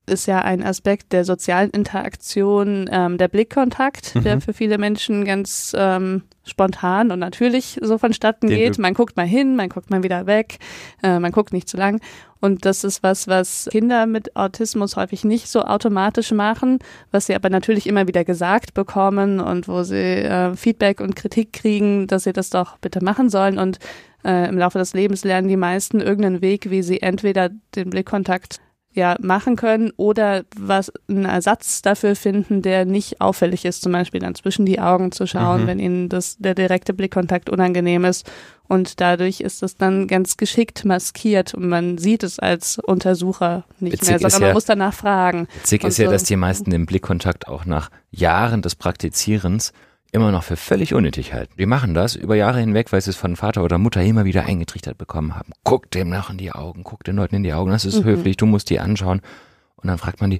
[0.09, 4.23] ist ja ein Aspekt der sozialen Interaktion ähm, der Blickkontakt, Mhm.
[4.23, 8.79] der für viele Menschen ganz ähm, spontan und natürlich so vonstatten Den geht.
[8.79, 10.57] Man guckt mal hin, man guckt mal wieder weg,
[11.03, 12.01] äh, man guckt nicht zu lang.
[12.41, 16.79] Und das ist was, was Kinder mit Autismus häufig nicht so automatisch machen,
[17.11, 21.51] was sie aber natürlich immer wieder gesagt bekommen und wo sie äh, Feedback und Kritik
[21.53, 23.59] kriegen, dass sie das doch bitte machen sollen.
[23.59, 23.79] Und
[24.23, 28.59] äh, im Laufe des Lebens lernen die meisten irgendeinen Weg, wie sie entweder den Blickkontakt
[28.93, 34.19] ja machen können oder was einen Ersatz dafür finden, der nicht auffällig ist, zum Beispiel
[34.19, 35.67] dann zwischen die Augen zu schauen, Mhm.
[35.67, 38.29] wenn ihnen das der direkte Blickkontakt unangenehm ist
[38.67, 43.93] und dadurch ist es dann ganz geschickt maskiert und man sieht es als Untersucher nicht
[43.93, 45.47] Witzig mehr, sondern man ja- muss danach fragen.
[45.59, 49.71] Witzig ist ja, so- dass die meisten den Blickkontakt auch nach Jahren des Praktizierens
[50.11, 51.53] immer noch für völlig unnötig halten.
[51.57, 54.45] Die machen das über Jahre hinweg, weil sie es von Vater oder Mutter immer wieder
[54.45, 55.51] eingetrichtert bekommen haben.
[55.63, 58.05] Guck dem nach in die Augen, guck den Leuten in die Augen, das ist Mhm.
[58.05, 59.21] höflich, du musst die anschauen.
[59.75, 60.39] Und dann fragt man die,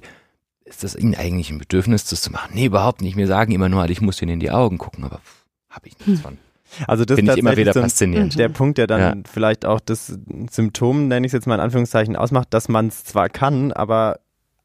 [0.64, 2.50] ist das ihnen eigentlich ein Bedürfnis, das zu machen?
[2.54, 3.16] Nee, überhaupt nicht.
[3.16, 5.94] Mir sagen immer nur, ich muss ihnen in die Augen gucken, aber pff, hab ich
[6.06, 6.38] nichts von.
[6.86, 8.38] Also das Finde ist ich immer wieder so faszinierend.
[8.38, 9.14] der Punkt, der dann Ja.
[9.28, 10.16] vielleicht auch das
[10.50, 14.20] Symptom, nenne ich es jetzt mal in Anführungszeichen, ausmacht, dass man es zwar kann, aber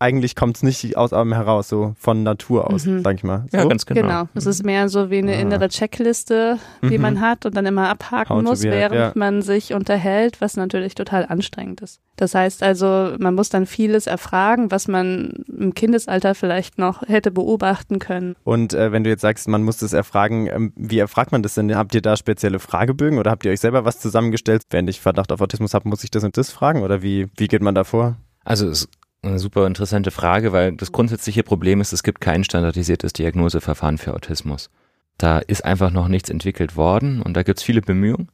[0.06, 3.02] eigentlich kommt es nicht aus einem heraus, so von Natur aus, Mhm.
[3.04, 3.46] sag ich mal.
[3.52, 3.58] So?
[3.58, 4.02] Ja, ganz genau.
[4.02, 4.24] Genau.
[4.36, 5.40] Es ist mehr so wie eine Ah.
[5.40, 7.02] innere Checkliste, die Mhm.
[7.02, 9.12] man hat und dann immer abhaken How muss, be, während ja.
[9.16, 12.00] man sich unterhält, was natürlich total anstrengend ist.
[12.18, 17.32] Das heißt also, man muss dann vieles erfragen, was man im Kindesalter vielleicht noch hätte
[17.32, 18.36] beobachten können.
[18.44, 21.56] Und äh, wenn du jetzt sagst, man muss das erfragen, ähm, wie erfragt man das
[21.56, 21.76] denn?
[21.76, 24.62] Habt ihr da spezielle Fragebögen oder habt ihr euch selber was zusammengestellt?
[24.70, 27.48] Wenn ich Verdacht auf Autismus habe, muss ich das und das fragen oder wie, wie
[27.48, 28.16] geht man da vor?
[28.48, 28.90] Also es ist
[29.28, 34.14] eine super interessante Frage, weil das grundsätzliche Problem ist, es gibt kein standardisiertes Diagnoseverfahren für
[34.14, 34.70] Autismus.
[35.18, 38.30] Da ist einfach noch nichts entwickelt worden und da gibt es viele Bemühungen.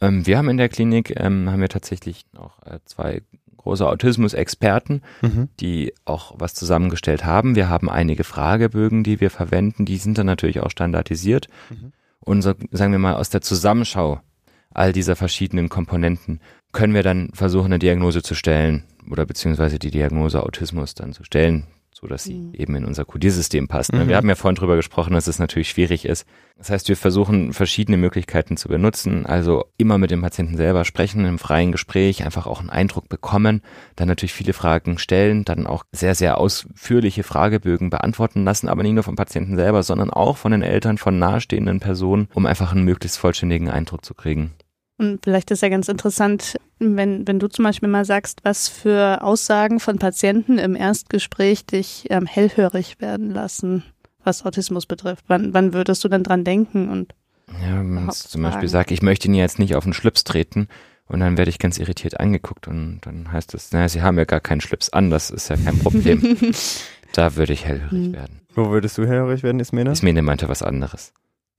[0.00, 3.22] Ähm, wir haben in der Klinik, ähm, haben wir tatsächlich auch äh, zwei
[3.56, 5.48] große Autismus-Experten, Mhm.
[5.60, 7.54] die auch was zusammengestellt haben.
[7.56, 11.48] Wir haben einige Fragebögen, die wir verwenden, die sind dann natürlich auch standardisiert.
[11.70, 11.92] Mhm.
[12.20, 14.20] Und so, sagen wir mal, aus der Zusammenschau
[14.72, 16.40] all dieser verschiedenen Komponenten
[16.72, 21.24] können wir dann versuchen, eine Diagnose zu stellen oder beziehungsweise die Diagnose Autismus dann zu
[21.24, 22.54] stellen, so dass sie Mhm.
[22.54, 23.92] eben in unser Codiersystem passt.
[23.92, 24.04] Ne?
[24.04, 24.08] Mhm.
[24.08, 26.26] Wir haben ja vorhin drüber gesprochen, dass es natürlich schwierig ist.
[26.56, 29.26] Das heißt, wir versuchen verschiedene Möglichkeiten zu benutzen.
[29.26, 33.62] Also immer mit dem Patienten selber sprechen, im freien Gespräch, einfach auch einen Eindruck bekommen,
[33.96, 38.94] dann natürlich viele Fragen stellen, dann auch sehr, sehr ausführliche Fragebögen beantworten lassen, aber nicht
[38.94, 42.84] nur vom Patienten selber, sondern auch von den Eltern, von nahestehenden Personen, um einfach einen
[42.84, 44.52] möglichst vollständigen Eindruck zu kriegen.
[44.98, 49.22] Und vielleicht ist ja ganz interessant, wenn, wenn du zum Beispiel mal sagst, was für
[49.22, 53.84] Aussagen von Patienten im Erstgespräch dich ähm, hellhörig werden lassen,
[54.24, 55.24] was Autismus betrifft.
[55.28, 56.88] Wann, wann würdest du dann dran denken?
[56.88, 57.14] Und
[57.62, 60.66] Ja, wenn man zum Beispiel sagt, ich möchte Ihnen jetzt nicht auf den Schlips treten
[61.06, 64.24] und dann werde ich ganz irritiert angeguckt und dann heißt es, naja, Sie haben ja
[64.24, 66.20] gar keinen Schlips an, das ist ja kein Problem.
[67.12, 68.12] da würde ich hellhörig Hm.
[68.14, 68.40] werden.
[68.54, 69.92] Wo würdest du hellhörig werden, Ismene?
[69.92, 71.12] Ismene meinte was anderes.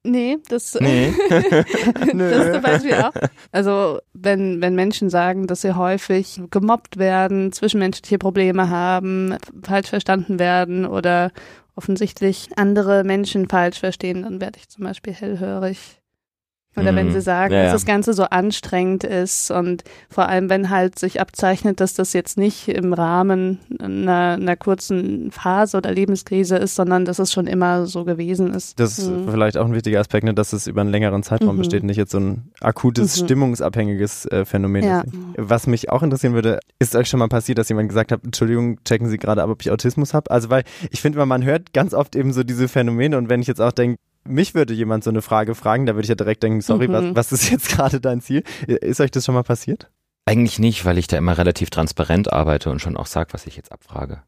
[0.04, 1.14] Nee, das, Nee.
[1.30, 3.14] das zum Beispiel auch.
[3.52, 10.40] Also wenn, wenn Menschen sagen, dass sie häufig gemobbt werden, zwischenmenschliche Probleme haben, falsch verstanden
[10.40, 11.32] werden oder
[11.76, 15.99] offensichtlich andere Menschen falsch verstehen, dann werde ich zum Beispiel hellhörig.
[16.80, 17.12] Oder wenn Mhm.
[17.12, 21.20] sie sagen, Ja, dass das Ganze so anstrengend ist und vor allem, wenn halt sich
[21.22, 27.06] abzeichnet, dass das jetzt nicht im Rahmen einer, einer kurzen Phase oder Lebenskrise ist, sondern
[27.06, 28.80] dass es schon immer so gewesen ist.
[28.80, 29.30] Das ist Mhm.
[29.30, 31.60] vielleicht auch ein wichtiger Aspekt, ne, dass es über einen längeren Zeitraum Mhm.
[31.60, 33.26] besteht, nicht jetzt so ein akutes, Mhm.
[33.26, 35.02] stimmungsabhängiges äh, Phänomen Ja.
[35.02, 35.14] ist.
[35.38, 38.84] Was mich auch interessieren würde, ist euch schon mal passiert, dass jemand gesagt hat, Entschuldigung,
[38.84, 40.30] checken Sie gerade ab, ob ich Autismus habe?
[40.32, 43.48] Also weil ich finde, man hört ganz oft eben so diese Phänomene und wenn ich
[43.48, 46.44] jetzt auch denke, mich würde jemand so eine Frage fragen, da würde ich ja direkt
[46.44, 46.94] denken, sorry, Mhm.
[46.94, 48.44] was, was ist jetzt gerade dein Ziel?
[48.68, 49.90] Ist euch das schon mal passiert?
[50.26, 53.56] Eigentlich nicht, weil ich da immer relativ transparent arbeite und schon auch sage, was ich
[53.56, 54.22] jetzt abfrage.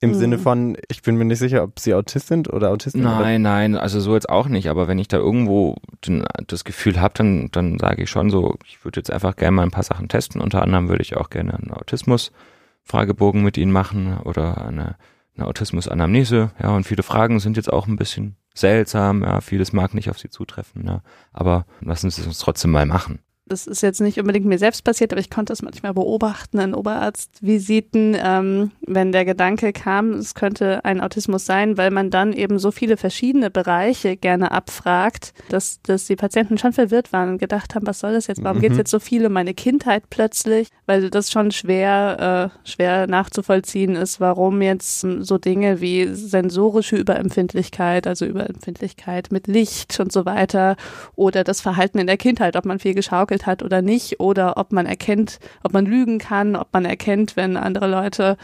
[0.00, 0.14] Im Mhm.
[0.14, 3.02] Sinne von, ich bin mir nicht sicher, ob Sie Autist sind oder Autistin?
[3.02, 4.68] Nein, nein, also so jetzt auch nicht.
[4.68, 5.76] Aber wenn ich da irgendwo
[6.06, 9.52] den, das Gefühl habe, dann, dann sage ich schon so, ich würde jetzt einfach gerne
[9.52, 10.40] mal ein paar Sachen testen.
[10.40, 14.96] Unter anderem würde ich auch gerne einen Autismus-Fragebogen mit Ihnen machen oder eine,
[15.36, 16.50] eine Autismus-Anamnese.
[16.62, 19.22] Ja, und viele Fragen sind jetzt auch ein bisschen seltsam.
[19.22, 20.86] Ja, vieles mag nicht auf Sie zutreffen.
[20.86, 23.20] Ja, aber lassen Sie es uns trotzdem mal machen.
[23.46, 26.74] Das ist jetzt nicht unbedingt mir selbst passiert, aber ich konnte es manchmal beobachten in
[26.74, 32.58] Oberarztvisiten, ähm, wenn der Gedanke kam, es könnte ein Autismus sein, weil man dann eben
[32.58, 37.74] so viele verschiedene Bereiche gerne abfragt, dass, dass die Patienten schon verwirrt waren und gedacht
[37.74, 38.42] haben, was soll das jetzt?
[38.42, 38.62] Warum Mhm.
[38.62, 40.68] geht es jetzt so viel um meine Kindheit plötzlich?
[40.86, 46.96] Weil das schon schwer, äh, schwer nachzuvollziehen ist, warum jetzt ähm, so Dinge wie sensorische
[46.96, 50.76] Überempfindlichkeit, also Überempfindlichkeit mit Licht und so weiter
[51.14, 54.72] oder das Verhalten in der Kindheit, ob man viel geschaukelt hat oder nicht, oder ob
[54.72, 58.36] man erkennt, ob man lügen kann, ob man erkennt, wenn andere Leute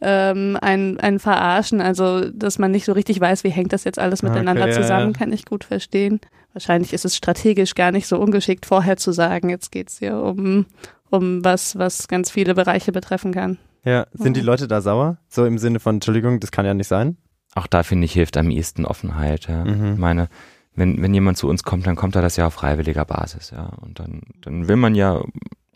[0.00, 3.98] ähm, einen, einen verarschen, also dass man nicht so richtig weiß, wie hängt das jetzt
[3.98, 5.18] alles Okay, miteinander ja, zusammen, ja.
[5.18, 6.20] kann ich gut verstehen.
[6.52, 10.66] Wahrscheinlich ist es strategisch gar nicht so ungeschickt, vorher zu sagen, jetzt geht's hier um,
[11.10, 13.58] um was, was ganz viele Bereiche betreffen kann.
[13.84, 14.40] Ja, sind die.
[14.40, 15.18] Leute da sauer?
[15.28, 17.16] So im Sinne von, Entschuldigung, das kann ja nicht sein?
[17.54, 19.46] Auch da finde ich hilft am ehesten Offenheit.
[19.46, 19.64] Ja.
[19.64, 19.94] Mhm.
[19.94, 20.28] Ich meine,
[20.74, 23.70] wenn, wenn jemand zu uns kommt, dann kommt er das ja auf freiwilliger Basis, ja.
[23.80, 25.22] Und dann, dann will man ja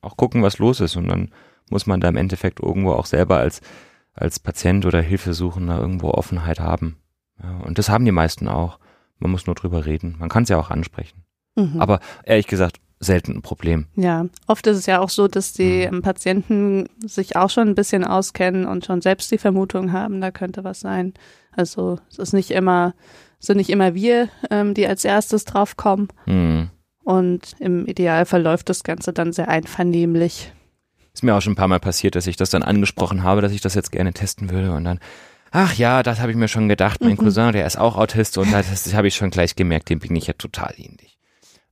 [0.03, 0.97] auch gucken, was los ist.
[0.97, 1.31] Und dann
[1.71, 3.61] muss man da im Endeffekt irgendwo auch selber als,
[4.15, 6.97] als Patient oder Hilfesuchender irgendwo Offenheit haben.
[7.43, 7.59] Ja.
[7.59, 8.79] Und das haben die meisten auch.
[9.19, 10.17] Man muss nur drüber reden.
[10.19, 11.25] Man kann es ja auch ansprechen.
[11.57, 11.81] Mhm.
[11.81, 13.87] Aber ehrlich gesagt, selten ein Problem.
[13.95, 15.95] Ja, oft ist es ja auch so, dass die Mhm.
[15.95, 20.31] ähm, Patienten sich auch schon ein bisschen auskennen und schon selbst die Vermutung haben, da
[20.33, 21.15] könnte was sein.
[21.53, 22.95] Also es ist nicht immer,
[23.39, 26.09] sind nicht immer wir, ähm, die als erstes drauf kommen.
[26.25, 26.71] Hm.
[27.05, 30.53] Und im Idealfall läuft das Ganze dann sehr einvernehmlich.
[31.15, 33.53] Ist mir auch schon ein paar Mal passiert, dass ich das dann angesprochen habe, dass
[33.53, 35.01] ich das jetzt gerne testen würde und dann,
[35.51, 37.17] ach ja, das habe ich mir schon gedacht, mein Mhm.
[37.17, 40.27] Cousin, der ist auch Autist und das, habe ich schon gleich gemerkt, dem bin ich
[40.27, 41.19] ja total ähnlich.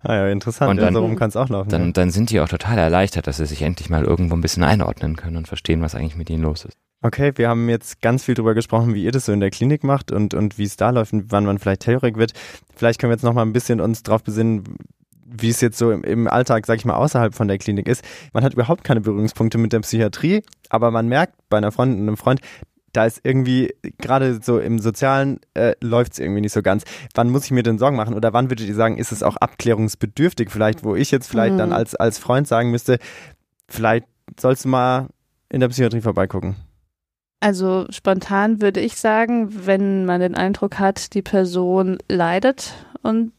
[0.00, 0.70] Ah ja, interessant.
[0.70, 1.68] Und ja, dann- so rum kann es auch laufen.
[1.68, 1.92] Dann, ja.
[1.92, 5.16] dann sind die auch total erleichtert, dass sie sich endlich mal irgendwo ein bisschen einordnen
[5.16, 6.76] können und verstehen, was eigentlich mit ihnen los ist.
[7.02, 9.85] Okay, wir haben jetzt ganz viel drüber gesprochen, wie ihr das so in der Klinik
[9.85, 12.32] macht und, und wie es da läuft und wann man vielleicht hellhörig wird.
[12.74, 14.64] Vielleicht können wir jetzt noch mal ein bisschen uns drauf besinnen,
[15.24, 18.02] wie es jetzt so im, im Alltag, sag ich mal, außerhalb von der Klinik ist.
[18.32, 22.09] Man hat überhaupt keine Berührungspunkte mit der Psychiatrie, aber man merkt bei einer Freundin und
[22.09, 22.40] einem Freund,
[22.92, 26.85] da ist irgendwie, gerade so im Sozialen, äh, läuft es irgendwie nicht so ganz.
[27.14, 28.14] Wann muss ich mir denn Sorgen machen?
[28.14, 31.59] Oder wann würdet ihr sagen, ist es auch abklärungsbedürftig vielleicht, wo ich jetzt vielleicht Mhm.
[31.59, 32.98] dann als, als Freund sagen müsste,
[33.68, 34.06] vielleicht
[34.40, 35.09] sollst du mal
[35.50, 36.56] in der Psychiatrie vorbeigucken?
[37.40, 42.72] Also spontan würde ich sagen, wenn man den Eindruck hat, die Person leidet
[43.03, 43.33] und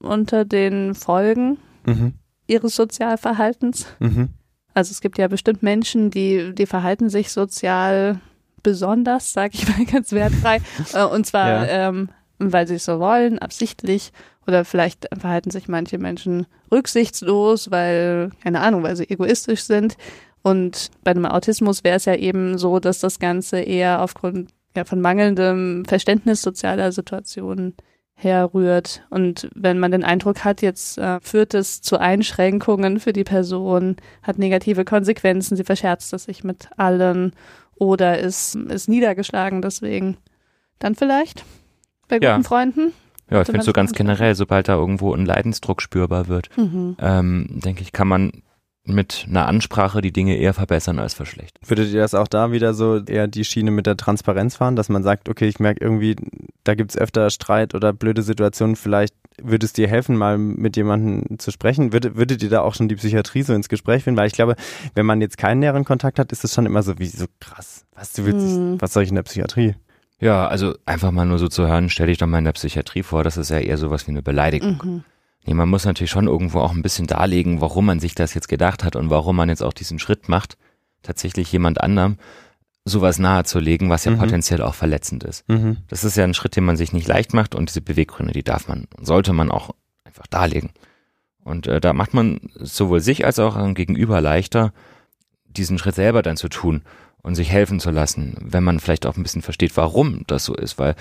[0.00, 2.14] unter den Folgen Mhm.
[2.46, 3.86] ihres Sozialverhaltens.
[3.98, 4.28] Mhm.
[4.74, 8.20] Also es gibt ja bestimmt Menschen, die, die verhalten sich sozial
[8.62, 10.60] besonders, sage ich mal ganz wertfrei.
[10.94, 14.12] Äh, Und zwar, ähm, weil sie es so wollen, absichtlich.
[14.46, 19.96] Oder vielleicht verhalten sich manche Menschen rücksichtslos, weil, keine Ahnung, weil sie egoistisch sind.
[20.42, 24.84] Und bei einem Autismus wäre es ja eben so, dass das Ganze eher aufgrund ja,
[24.84, 27.74] von mangelndem Verständnis sozialer Situationen
[28.14, 29.04] herrührt.
[29.10, 33.96] Und wenn man den Eindruck hat, jetzt äh, führt es zu Einschränkungen für die Person,
[34.22, 37.32] hat negative Konsequenzen, sie verscherzt es sich mit allen
[37.74, 40.16] oder ist, ist niedergeschlagen deswegen,
[40.78, 41.44] dann vielleicht
[42.08, 42.42] bei guten Ja.
[42.42, 42.92] Freunden.
[43.30, 46.96] Ja, ich finde so ganz generell, sobald da irgendwo ein Leidensdruck spürbar wird, Mhm.
[47.00, 48.42] ähm, denke ich, kann man
[48.84, 51.62] mit einer Ansprache die Dinge eher verbessern als verschlechtern.
[51.68, 54.88] Würdet ihr das auch da wieder so eher die Schiene mit der Transparenz fahren, dass
[54.88, 56.16] man sagt, okay, ich merke irgendwie,
[56.64, 61.38] da gibt's öfter Streit oder blöde Situationen, vielleicht würde es dir helfen, mal mit jemandem
[61.38, 61.92] zu sprechen?
[61.92, 64.18] Würdet, würdet ihr da auch schon die Psychiatrie so ins Gespräch finden?
[64.18, 64.56] Weil ich glaube,
[64.94, 67.84] wenn man jetzt keinen näheren Kontakt hat, ist es schon immer so wie so krass.
[67.94, 68.80] Was, du willst, Mhm.
[68.80, 69.74] was soll ich in der Psychiatrie?
[70.20, 73.02] Ja, also einfach mal nur so zu hören, stell dich doch mal in der Psychiatrie
[73.02, 74.80] vor, das ist ja eher sowas wie eine Beleidigung.
[74.84, 75.04] Mhm.
[75.44, 78.48] Nee, man muss natürlich schon irgendwo auch ein bisschen darlegen, warum man sich das jetzt
[78.48, 80.56] gedacht hat und warum man jetzt auch diesen Schritt macht,
[81.02, 82.16] tatsächlich jemand anderem
[82.84, 84.18] sowas nahezulegen, was ja Mhm.
[84.18, 85.48] potenziell auch verletzend ist.
[85.48, 85.78] Mhm.
[85.88, 88.42] Das ist ja ein Schritt, den man sich nicht leicht macht und diese Beweggründe, die
[88.42, 89.70] darf man und sollte man auch
[90.04, 90.70] einfach darlegen.
[91.44, 94.72] Und äh, da macht man sowohl sich als auch einem Gegenüber leichter,
[95.44, 96.82] diesen Schritt selber dann zu tun
[97.22, 100.54] und sich helfen zu lassen, wenn man vielleicht auch ein bisschen versteht, warum das so
[100.54, 100.94] ist, weil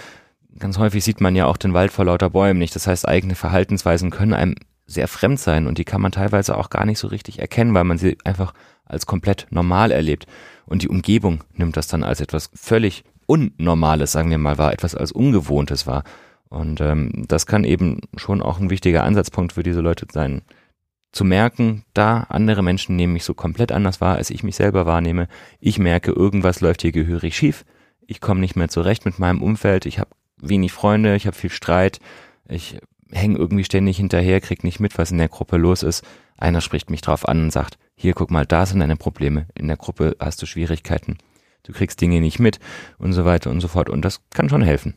[0.58, 2.76] ganz häufig sieht man ja auch den Wald vor lauter Bäumen nicht.
[2.76, 6.70] Das heißt, eigene Verhaltensweisen können einem sehr fremd sein und die kann man teilweise auch
[6.70, 8.54] gar nicht so richtig erkennen, weil man sie einfach
[8.86, 10.28] als komplett normal erlebt.
[10.66, 14.94] Und die Umgebung nimmt das dann als etwas völlig Unnormales, sagen wir mal, wahr, etwas
[14.94, 16.04] als Ungewohntes wahr.
[16.50, 20.42] Und ähm, das kann eben schon auch ein wichtiger Ansatzpunkt für diese Leute sein,
[21.12, 24.86] zu merken, da andere Menschen nehmen mich so komplett anders wahr, als ich mich selber
[24.86, 25.28] wahrnehme.
[25.60, 27.66] Ich merke, irgendwas läuft hier gehörig schief.
[28.08, 29.86] Ich komme nicht mehr zurecht mit meinem Umfeld.
[29.86, 30.10] Ich habe
[30.42, 32.00] wenig Freunde, ich habe viel Streit.
[32.48, 32.78] Ich
[33.12, 36.04] hänge irgendwie ständig hinterher, krieg nicht mit, was in der Gruppe los ist.
[36.38, 39.48] Einer spricht mich drauf an und sagt, hier guck mal, da sind deine Probleme.
[39.56, 41.18] In der Gruppe hast du Schwierigkeiten.
[41.64, 42.60] Du kriegst Dinge nicht mit
[42.98, 43.90] und so weiter und so fort.
[43.90, 44.96] Und das kann schon helfen.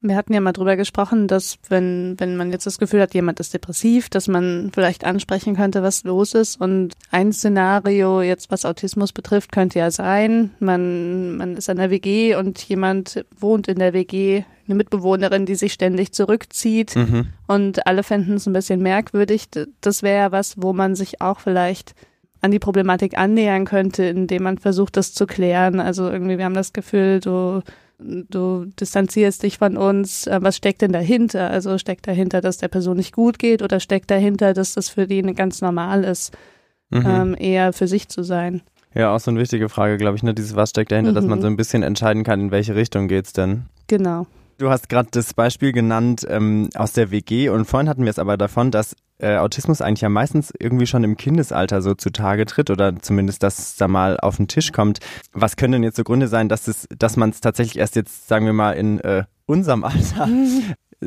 [0.00, 3.40] Wir hatten ja mal drüber gesprochen, dass wenn, wenn man jetzt das Gefühl hat, jemand
[3.40, 6.60] ist depressiv, dass man vielleicht ansprechen könnte, was los ist.
[6.60, 11.90] Und ein Szenario jetzt, was Autismus betrifft, könnte ja sein, man, man ist in der
[11.90, 17.26] WG und jemand wohnt in der WG, eine Mitbewohnerin, die sich ständig zurückzieht Mhm.
[17.46, 19.48] und alle fänden es ein bisschen merkwürdig.
[19.80, 21.94] Das wäre ja was, wo man sich auch vielleicht
[22.40, 25.80] an die Problematik annähern könnte, indem man versucht, das zu klären.
[25.80, 27.62] Also irgendwie, wir haben das Gefühl, du,
[27.98, 30.26] du distanzierst dich von uns.
[30.28, 31.50] Äh, Was steckt denn dahinter?
[31.50, 35.06] Also steckt dahinter, dass der Person nicht gut geht oder steckt dahinter, dass das für
[35.08, 36.32] die ganz normal ist,
[36.90, 37.04] Mhm.
[37.06, 38.62] ähm, eher für sich zu sein?
[38.94, 40.32] Ja, auch so eine wichtige Frage, glaube ich, ne?
[40.32, 41.42] Dieses Was steckt dahinter, dass man Mhm.
[41.42, 43.64] so ein bisschen entscheiden kann, in welche Richtung geht's denn.
[43.88, 44.26] Genau.
[44.58, 48.18] Du hast gerade das Beispiel genannt ähm, aus der WG und vorhin hatten wir es
[48.18, 52.68] aber davon, dass äh, Autismus eigentlich ja meistens irgendwie schon im Kindesalter so zutage tritt
[52.68, 54.98] oder zumindest, dass es da mal auf den Tisch kommt.
[55.32, 58.26] Was können denn jetzt so Gründe sein, dass es, dass man es tatsächlich erst jetzt,
[58.26, 60.28] sagen wir mal, in äh, unserem Alter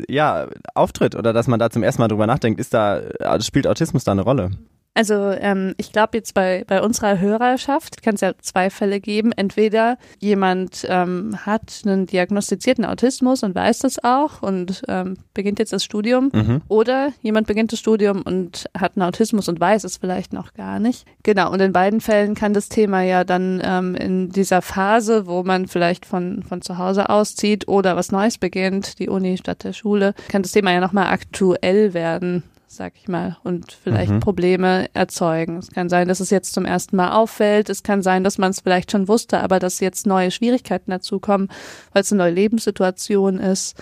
[0.08, 3.68] ja auftritt oder dass man da zum ersten Mal drüber nachdenkt, ist da äh, spielt
[3.68, 4.52] Autismus da eine Rolle?
[4.94, 9.32] Also ähm, ich glaube jetzt bei, bei unserer Hörerschaft kann es ja zwei Fälle geben.
[9.32, 15.72] Entweder jemand ähm, hat einen diagnostizierten Autismus und weiß das auch und ähm, beginnt jetzt
[15.72, 16.30] das Studium.
[16.34, 16.62] Mhm.
[16.68, 20.80] Oder jemand beginnt das Studium und hat einen Autismus und weiß es vielleicht noch gar
[20.80, 21.06] nicht.
[21.24, 25.44] Genau, und in beiden Fällen kann das Thema ja dann ähm, in dieser Phase, wo
[25.44, 29.74] man vielleicht von, von zu Hause auszieht oder was Neues beginnt, die Uni statt der
[29.74, 32.44] Schule, kann das Thema ja nochmal aktuell werden
[32.76, 34.20] sag ich mal, und vielleicht Mhm.
[34.20, 35.58] Probleme erzeugen.
[35.58, 37.70] Es kann sein, dass es jetzt zum ersten Mal auffällt.
[37.70, 41.50] Es kann sein, dass man es vielleicht schon wusste, aber dass jetzt neue Schwierigkeiten dazukommen,
[41.94, 43.76] weil es eine neue Lebenssituation ist.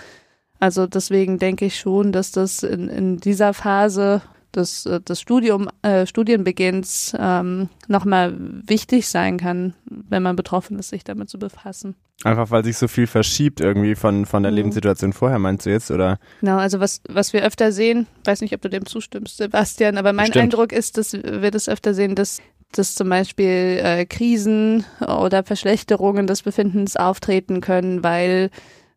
[0.58, 4.22] Also deswegen denke ich schon, dass das in, in dieser Phase
[4.54, 10.90] des, äh, des Studium, äh, Studienbeginns ähm, nochmal wichtig sein kann, wenn man betroffen ist,
[10.90, 11.94] sich damit zu befassen.
[12.22, 14.56] Einfach weil sich so viel verschiebt irgendwie von, von der Mhm.
[14.58, 15.90] Lebenssituation vorher, meinst du jetzt?
[15.90, 16.18] Oder?
[16.40, 20.12] Genau, also was, was wir öfter sehen, weiß nicht, ob du dem zustimmst, Sebastian, aber
[20.12, 20.42] mein Bestimmt.
[20.52, 26.26] Eindruck ist, dass wir das öfter sehen, dass, dass zum Beispiel äh, Krisen oder Verschlechterungen
[26.26, 28.50] des Befindens auftreten können, weil,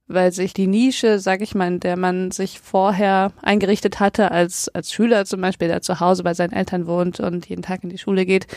[0.07, 4.67] weil sich die Nische, sag ich mal, in der man sich vorher eingerichtet hatte, als,
[4.67, 7.89] als Schüler zum Beispiel, der zu Hause bei seinen Eltern wohnt und jeden Tag in
[7.89, 8.47] die Schule geht,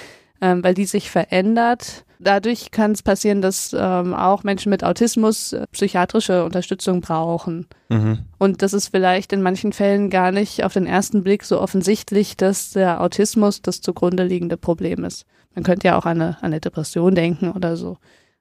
[0.41, 2.05] ähm, weil die sich verändert.
[2.19, 7.67] Dadurch kann es passieren, dass ähm, auch Menschen mit Autismus äh, psychiatrische Unterstützung brauchen.
[7.91, 8.21] Mhm.
[8.39, 12.37] Und das ist vielleicht in manchen Fällen gar nicht auf den ersten Blick so offensichtlich,
[12.37, 15.27] dass der Autismus das zugrunde liegende Problem ist.
[15.55, 17.99] Man könnte ja auch an eine, an eine Depression denken oder so,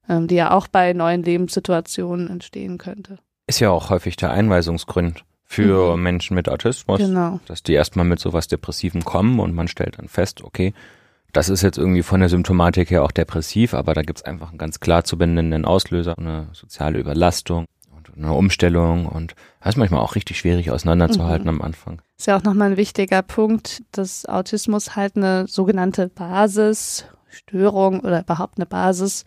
[0.07, 3.19] ähm, die ja auch bei neuen Lebenssituationen entstehen könnte.
[3.47, 6.03] Ist ja auch häufig der Einweisungsgrund für Mhm.
[6.03, 7.39] Menschen mit Autismus, Genau.
[7.45, 10.73] dass die erstmal mit sowas Depressivem kommen und man stellt dann fest, okay,
[11.35, 14.57] das ist jetzt irgendwie von der Symptomatik her auch depressiv, aber da gibt's einfach einen
[14.57, 20.01] ganz klar zu benennenden Auslöser, eine soziale Überlastung und eine Umstellung und das ist manchmal
[20.01, 21.59] auch richtig schwierig auseinanderzuhalten Mhm.
[21.59, 22.01] am Anfang.
[22.17, 28.57] Ist ja auch nochmal ein wichtiger Punkt, dass Autismus halt eine sogenannte Basisstörung oder überhaupt
[28.57, 29.25] eine Basis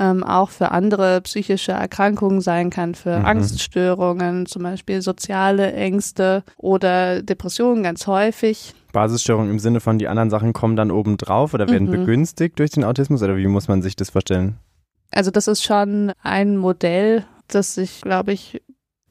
[0.00, 3.24] ähm, auch für andere psychische Erkrankungen sein kann, für Mhm.
[3.24, 8.74] Angststörungen, zum Beispiel soziale Ängste oder Depressionen ganz häufig.
[8.98, 11.92] Basisstörung im Sinne von, die anderen Sachen kommen dann oben drauf oder werden Mhm.
[11.92, 14.56] begünstigt durch den Autismus oder wie muss man sich das vorstellen?
[15.12, 18.60] Also das ist schon ein Modell, das sich, glaube ich,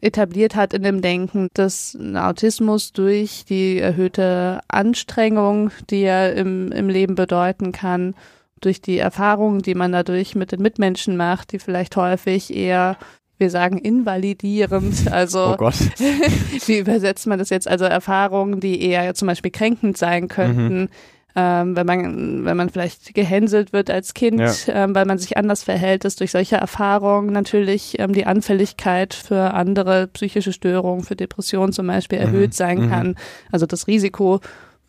[0.02, 6.70] etabliert hat in dem Denken, dass ein Autismus durch die erhöhte Anstrengung, die er im,
[6.74, 8.14] im Leben bedeuten kann,
[8.60, 12.98] durch die Erfahrungen, die man dadurch mit den Mitmenschen macht, die vielleicht häufig eher,
[13.38, 15.70] wir sagen, invalidierend, also Oh
[16.66, 17.68] wie übersetzt man das jetzt?
[17.68, 20.90] Also Erfahrungen, die eher zum Beispiel kränkend sein könnten,
[21.36, 25.62] ähm, wenn man, wenn man vielleicht gehänselt wird als Kind, ähm, weil man sich anders
[25.64, 31.74] verhält, ist durch solche Erfahrungen natürlich ähm, die Anfälligkeit für andere psychische Störungen, für Depressionen
[31.74, 32.26] zum Beispiel Mhm.
[32.26, 32.90] erhöht sein Mhm.
[32.90, 33.16] kann.
[33.52, 34.40] Also das Risiko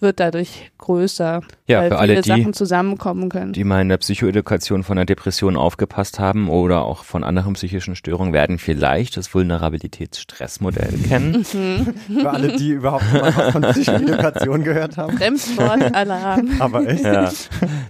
[0.01, 3.53] wird dadurch größer, Ja, weil für viele alle die, Sachen zusammenkommen können.
[3.53, 7.97] die mal in der Psychoedukation von einer Depression aufgepasst haben oder auch von anderen psychischen
[7.97, 11.45] Störungen, werden vielleicht das Vulnerabilitätsstressmodell kennen.
[11.53, 12.21] Mhm.
[12.21, 15.17] Für alle, die überhaupt mal was von Psychoedukation gehört haben.
[15.17, 16.51] Fremdwortalarm.
[16.61, 17.05] Aber echt?
[17.05, 17.31] Ja.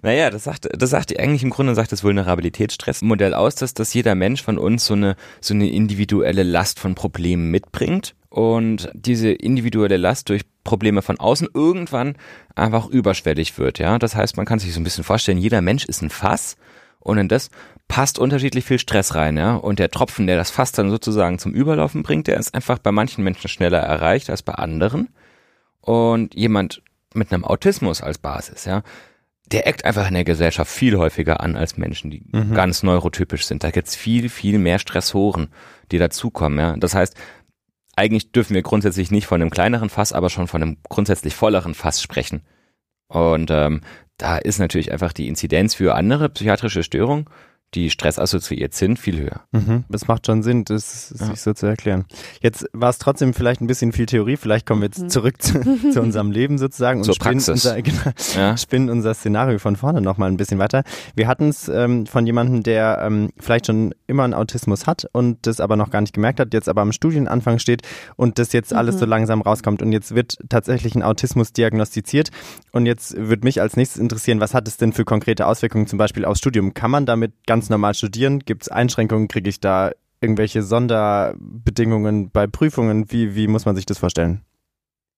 [0.03, 4.15] Naja, das sagt, das sagt eigentlich im Grunde sagt das Vulnerabilitätsstressmodell aus, dass, dass jeder
[4.15, 9.97] Mensch von uns so eine, so eine individuelle Last von Problemen mitbringt und diese individuelle
[9.97, 12.17] Last durch Probleme von außen irgendwann
[12.55, 13.99] einfach überschwellig wird, ja.
[13.99, 16.57] Das heißt, man kann sich so ein bisschen vorstellen, jeder Mensch ist ein Fass
[17.01, 17.51] und in das
[17.89, 19.55] passt unterschiedlich viel Stress rein, ja.
[19.55, 22.93] Und der Tropfen, der das Fass dann sozusagen zum Überlaufen bringt, der ist einfach bei
[22.93, 25.09] manchen Menschen schneller erreicht als bei anderen.
[25.81, 26.83] Und jemand
[27.15, 28.83] mit einem Autismus als Basis, ja,
[29.51, 32.53] der eckt einfach in der Gesellschaft viel häufiger an als Menschen, die Mhm.
[32.53, 33.65] ganz neurotypisch sind.
[33.65, 35.49] Da gibt's viel, viel mehr Stressoren,
[35.91, 36.77] die dazukommen, ja.
[36.77, 37.17] Das heißt,
[37.99, 41.75] eigentlich dürfen wir grundsätzlich nicht von einem kleineren Fass, aber schon von einem grundsätzlich volleren
[41.75, 42.43] Fass sprechen.
[43.09, 43.81] Und ähm,
[44.19, 47.27] da ist natürlich einfach die Inzidenz für andere psychiatrische Störungen,
[47.75, 49.43] die stressassoziiert sind, viel höher.
[49.53, 49.85] Mhm.
[49.91, 51.27] Das macht schon Sinn, das Ja.
[51.27, 52.07] sich so zu erklären.
[52.41, 54.39] Jetzt war es trotzdem vielleicht ein bisschen viel Theorie.
[54.39, 55.09] Vielleicht kommen wir jetzt Mhm.
[55.11, 55.61] zurück zu,
[55.93, 57.67] zu unserem Leben sozusagen und Zur spinnen Praxis.
[57.67, 58.01] unser, genau,
[58.37, 58.57] Ja.
[58.57, 60.83] spinnen unser Szenario von vorne nochmal ein bisschen weiter.
[61.15, 65.47] Wir hatten es ähm, von jemandem, der ähm, vielleicht schon immer einen Autismus hat und
[65.47, 67.83] das aber noch gar nicht gemerkt hat, jetzt aber am Studienanfang steht
[68.17, 68.99] und das jetzt alles Mhm.
[69.01, 72.31] so langsam rauskommt und jetzt wird tatsächlich ein Autismus diagnostiziert
[72.73, 75.99] und jetzt würde mich als nächstes interessieren, was hat es denn für konkrete Auswirkungen zum
[75.99, 76.73] Beispiel aufs Studium?
[76.73, 78.41] Kann man damit ganz normal studieren?
[78.41, 79.29] Gibt es Einschränkungen?
[79.29, 79.91] Kriege ich da
[80.21, 83.11] irgendwelche Sonderbedingungen bei Prüfungen?
[83.11, 84.43] Wie, wie muss man sich das vorstellen?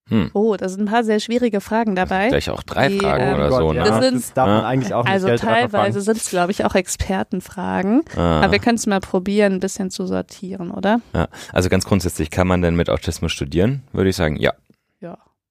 [0.08, 0.30] Hm.
[0.34, 2.28] Oh, da sind ein paar sehr schwierige Fragen dabei.
[2.30, 3.78] Gleich auch drei Die, Fragen ähm, oder Gott, so, ne?
[3.84, 6.64] Das sind- das darf man eigentlich auch nicht Also Geld teilweise sind es, glaube ich,
[6.64, 8.02] auch Expertenfragen.
[8.16, 8.40] Ah.
[8.40, 11.00] Aber wir können es mal probieren, ein bisschen zu sortieren, oder?
[11.14, 14.52] Ja, also ganz grundsätzlich kann man denn mit Autismus studieren, würde ich sagen, ja.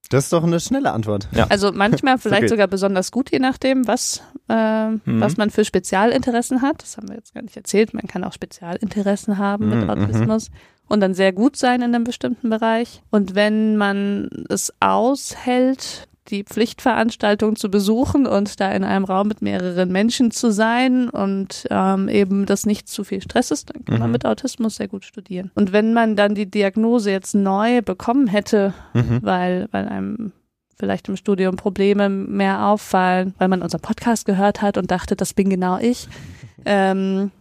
[0.09, 1.27] Das ist doch eine schnelle Antwort.
[1.31, 1.45] Ja.
[1.49, 2.49] Also manchmal vielleicht okay.
[2.49, 4.99] sogar besonders gut, je nachdem, was, äh, Mhm.
[5.21, 6.81] was man für Spezialinteressen hat.
[6.81, 7.93] Das haben wir jetzt gar nicht erzählt.
[7.93, 9.89] Man kann auch Spezialinteressen haben Mhm, mit mhm.
[9.91, 10.49] Autismus
[10.87, 13.01] und dann sehr gut sein in einem bestimmten Bereich.
[13.11, 19.41] Und wenn man es aushält, die Pflichtveranstaltung zu besuchen und da in einem Raum mit
[19.41, 23.99] mehreren Menschen zu sein und ähm, eben das nicht zu viel Stress ist, dann kann
[23.99, 24.13] man Mhm.
[24.13, 25.51] mit Autismus sehr gut studieren.
[25.55, 29.19] Und wenn man dann die Diagnose jetzt neu bekommen hätte, Mhm.
[29.23, 30.31] weil, weil einem
[30.77, 35.33] vielleicht im Studium Probleme mehr auffallen, weil man unseren Podcast gehört hat und dachte, das
[35.33, 36.07] bin genau ich,
[36.65, 37.31] ähm,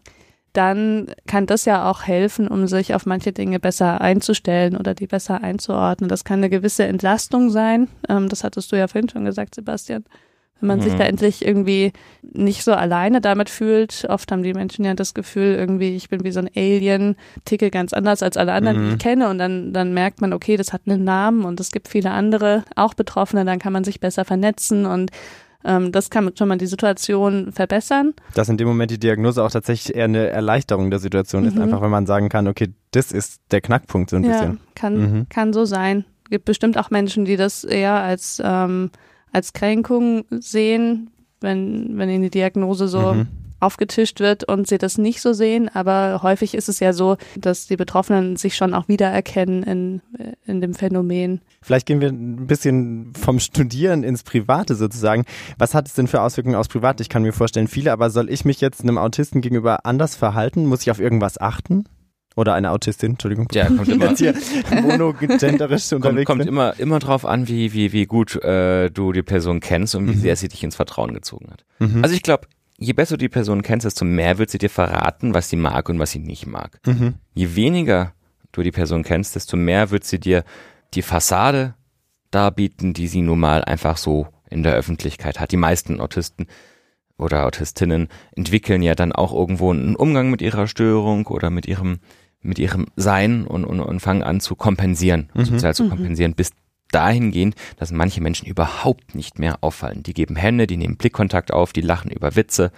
[0.53, 5.07] dann kann das ja auch helfen, um sich auf manche Dinge besser einzustellen oder die
[5.07, 6.09] besser einzuordnen.
[6.09, 7.89] Das kann eine gewisse Entlastung sein.
[8.09, 10.05] Ähm, das hattest du ja vorhin schon gesagt, Sebastian.
[10.61, 10.99] Wenn man sich Mhm.
[10.99, 14.05] da endlich irgendwie nicht so alleine damit fühlt.
[14.09, 17.71] Oft haben die Menschen ja das Gefühl, irgendwie, ich bin wie so ein Alien, ticke
[17.71, 18.93] ganz anders als alle anderen, die Mhm.
[18.95, 19.29] ich kenne.
[19.29, 22.65] Und dann, dann merkt man, okay, das hat einen Namen und es gibt viele andere,
[22.75, 25.13] auch Betroffene, dann kann man sich besser vernetzen und
[25.65, 28.15] ähm, das kann schon mal die Situation verbessern.
[28.35, 31.63] Dass in dem Moment die Diagnose auch tatsächlich eher eine Erleichterung der Situation ist, Mhm.
[31.63, 34.61] einfach wenn man sagen kann, okay, das ist der Knackpunkt so ein Ja, bisschen.
[34.75, 35.27] kann, Mhm.
[35.29, 36.05] kann so sein.
[36.31, 38.91] Gibt bestimmt auch Menschen, die das eher als, ähm,
[39.33, 43.29] als Kränkung sehen, wenn, wenn ihnen die Diagnose so Mhm.
[43.61, 45.69] Aufgetischt wird und sie das nicht so sehen.
[45.73, 50.03] Aber häufig ist es ja so, dass die Betroffenen sich schon auch wiedererkennen in,
[50.47, 51.41] in dem Phänomen.
[51.63, 55.25] Vielleicht gehen wir ein bisschen vom Studieren ins Private sozusagen.
[55.59, 57.03] Was hat es denn für Auswirkungen aufs Private?
[57.03, 60.67] Ich kann mir vorstellen, viele, aber soll ich mich jetzt einem Autisten gegenüber anders verhalten?
[60.67, 61.85] Muss ich auf irgendwas achten?
[62.37, 63.49] Oder eine Autistin, Entschuldigung.
[63.51, 64.35] Ja, kommt immer, Jetzt hier
[64.83, 66.49] monogenderisch kommt, unterwegs kommt sind.
[66.49, 70.13] immer, immer drauf an, wie, wie, wie gut äh, du die Person kennst und wie
[70.15, 70.21] Mhm.
[70.21, 71.65] sehr sie dich ins Vertrauen gezogen hat.
[71.81, 72.03] Mhm.
[72.05, 72.47] Also ich glaube,
[72.79, 75.89] je besser du die Person kennst, desto mehr wird sie dir verraten, was sie mag
[75.89, 76.81] und was sie nicht mag.
[76.87, 77.15] Mhm.
[77.35, 78.15] Je weniger
[78.53, 80.45] du die Person kennst, desto mehr wird sie dir
[80.95, 81.75] die Fassade
[82.31, 85.53] darbieten, die sie nun mal einfach so in der Öffentlichkeit hat.
[85.53, 86.47] Die meisten Autisten
[87.19, 91.99] oder Autistinnen entwickeln ja dann auch irgendwo einen Umgang mit ihrer Störung oder mit ihrem
[92.41, 95.45] mit ihrem Sein und, und, und fangen an zu kompensieren, Mhm.
[95.45, 95.89] sozial zu Mhm.
[95.91, 96.53] kompensieren, bis
[96.93, 100.03] dahingehend, dass manche Menschen überhaupt nicht mehr auffallen.
[100.03, 102.73] Die geben Hände, die nehmen Blickkontakt auf, die lachen über Witze,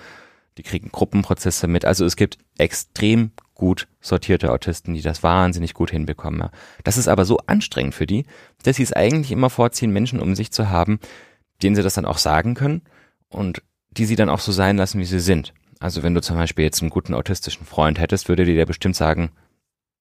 [0.59, 1.85] die kriegen Gruppenprozesse mit.
[1.85, 6.49] Also es gibt extrem gut sortierte Autisten, die das wahnsinnig gut hinbekommen.
[6.83, 8.25] Das ist aber so anstrengend für die,
[8.63, 10.99] dass sie es eigentlich immer vorziehen, Menschen um sich zu haben,
[11.63, 12.83] denen sie das dann auch sagen können
[13.29, 15.53] und die sie dann auch so sein lassen, wie sie sind.
[15.79, 18.97] Also wenn du zum Beispiel jetzt einen guten autistischen Freund hättest, würde dir der bestimmt
[18.97, 19.31] sagen,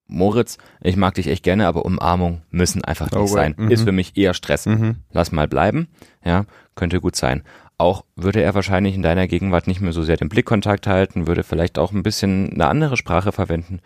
[0.10, 3.56] Moritz, ich mag dich echt gerne, aber Umarmung müssen einfach Oh, nicht right.
[3.56, 3.66] sein.
[3.66, 3.72] Mhm.
[3.72, 4.66] Ist für mich eher Stress.
[4.66, 4.98] Mhm.
[5.12, 5.88] Lass mal bleiben.
[6.26, 6.46] Ja,
[6.76, 7.44] könnte gut sein.
[7.78, 11.44] Auch würde er wahrscheinlich in deiner Gegenwart nicht mehr so sehr den Blickkontakt halten, würde
[11.44, 13.80] vielleicht auch ein bisschen eine andere Sprache verwenden.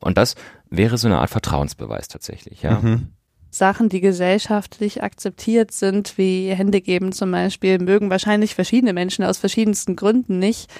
[0.00, 0.34] Und das
[0.68, 2.80] wäre so eine Art Vertrauensbeweis tatsächlich, ja.
[2.80, 3.08] Mhm.
[3.50, 9.38] Sachen, die gesellschaftlich akzeptiert sind, wie Hände geben zum Beispiel, mögen wahrscheinlich verschiedene Menschen aus
[9.38, 10.70] verschiedensten Gründen nicht.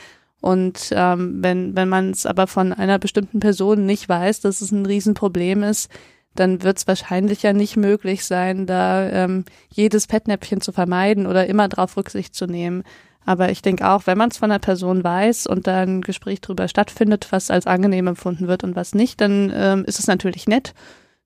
[0.41, 4.71] Und ähm, wenn, wenn man es aber von einer bestimmten Person nicht weiß, dass es
[4.71, 5.91] ein Riesenproblem ist,
[6.35, 11.47] dann wird es wahrscheinlich ja nicht möglich sein, da ähm, jedes Fettnäpfchen zu vermeiden oder
[11.47, 12.85] immer darauf Rücksicht zu nehmen.
[13.25, 16.41] Aber ich denke auch, wenn man es von einer Person weiß und da ein Gespräch
[16.41, 20.47] drüber stattfindet, was als angenehm empfunden wird und was nicht, dann ähm, ist es natürlich
[20.47, 20.73] nett,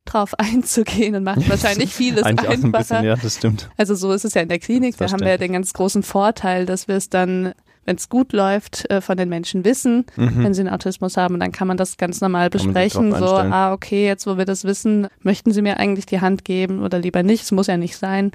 [0.05, 3.05] drauf einzugehen und macht wahrscheinlich vieles Eigentlich auch so ein bisschen, einfacher.
[3.05, 3.71] ja, das stimmt.
[3.77, 4.97] Also so ist es ja in der Klinik.
[4.97, 7.53] Da haben wir ja den ganz großen Vorteil, dass wir es dann,
[7.85, 10.45] wenn es gut läuft, äh, von den Menschen wissen, Mhm.
[10.45, 11.35] wenn sie einen Autismus haben.
[11.35, 13.11] Und dann kann man das ganz normal besprechen.
[13.13, 16.83] So, ah, okay, jetzt wo wir das wissen, möchten Sie mir eigentlich die Hand geben
[16.83, 17.43] oder lieber nicht?
[17.43, 18.33] Es muss ja nicht sein.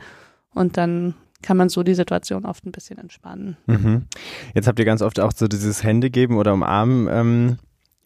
[0.54, 3.58] Und dann kann man so die Situation oft ein bisschen entspannen.
[3.68, 4.06] Mhm.
[4.56, 7.58] Jetzt habt ihr ganz oft auch so dieses Hände geben oder umarmen ähm,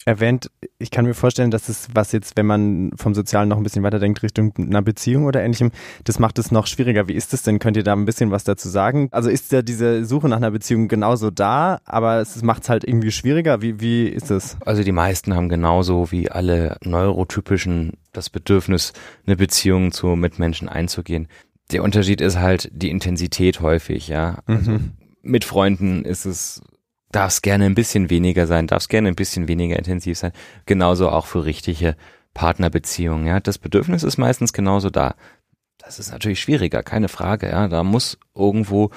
[0.05, 0.49] erwähnt.
[0.79, 3.83] Ich kann mir vorstellen, dass es was jetzt, wenn man vom Sozialen noch ein bisschen
[3.83, 5.71] weiterdenkt, Richtung einer Beziehung oder ähnlichem,
[6.03, 7.07] das macht es noch schwieriger.
[7.07, 7.59] Wie ist es denn?
[7.59, 9.09] Könnt ihr da ein bisschen was dazu sagen?
[9.11, 12.83] Also ist ja diese Suche nach einer Beziehung genauso da, aber es macht es halt
[12.83, 13.61] irgendwie schwieriger.
[13.61, 14.57] Wie, wie ist es?
[14.65, 18.93] Also die meisten haben genauso wie alle neurotypischen das Bedürfnis,
[19.25, 21.27] eine Beziehung zu Mitmenschen einzugehen.
[21.71, 24.39] Der Unterschied ist halt die Intensität häufig, ja.
[24.45, 24.91] Also Mhm.
[25.21, 26.61] mit Freunden ist es,
[27.11, 30.31] darf es gerne ein bisschen weniger sein, darf es gerne ein bisschen weniger intensiv sein.
[30.65, 31.95] Genauso auch für richtige
[32.33, 33.39] Partnerbeziehungen, ja.
[33.39, 35.15] Das Bedürfnis ist meistens genauso da.
[35.77, 37.67] Das ist natürlich schwieriger, keine Frage, ja.
[37.67, 38.91] Da muss irgendwo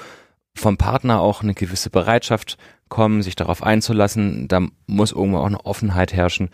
[0.54, 2.56] vom Partner auch eine gewisse Bereitschaft
[2.88, 4.48] kommen, sich darauf einzulassen.
[4.48, 6.50] Da muss irgendwo auch eine Offenheit herrschen.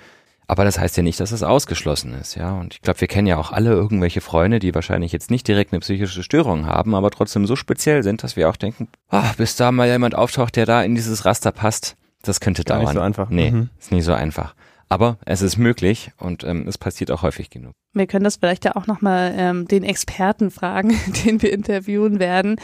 [0.50, 2.52] Aber das heißt ja nicht, dass es ausgeschlossen ist, ja.
[2.58, 5.72] Und ich glaube, wir kennen ja auch alle irgendwelche Freunde, die wahrscheinlich jetzt nicht direkt
[5.72, 9.54] eine psychische Störung haben, aber trotzdem so speziell sind, dass wir auch denken, ah, bis
[9.56, 12.86] da mal jemand auftaucht, der da in dieses Raster passt, das könnte Gar dauern.
[12.88, 13.30] nicht so einfach.
[13.30, 13.70] Nee, Mhm.
[13.78, 14.54] ist nicht so einfach.
[14.88, 17.72] Aber es ist möglich und ähm, es passiert auch häufig genug.
[17.92, 20.90] Wir können das vielleicht ja auch nochmal ähm, den Experten fragen,
[21.24, 22.56] den wir interviewen werden,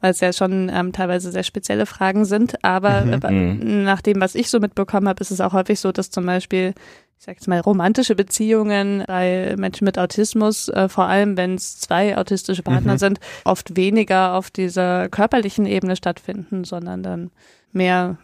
[0.00, 2.64] weil es ja schon ähm, teilweise sehr spezielle Fragen sind.
[2.64, 3.12] Aber Mhm.
[3.22, 3.84] äh, Mhm.
[3.84, 6.74] nach dem, was ich so mitbekommen habe, ist es auch häufig so, dass zum Beispiel,
[7.18, 11.80] ich sag jetzt mal, romantische Beziehungen bei Menschen mit Autismus, äh, vor allem wenn es
[11.80, 12.98] zwei autistische Partner Mhm.
[12.98, 17.30] sind, oft weniger auf dieser körperlichen Ebene stattfinden, sondern dann
[17.72, 18.18] mehr,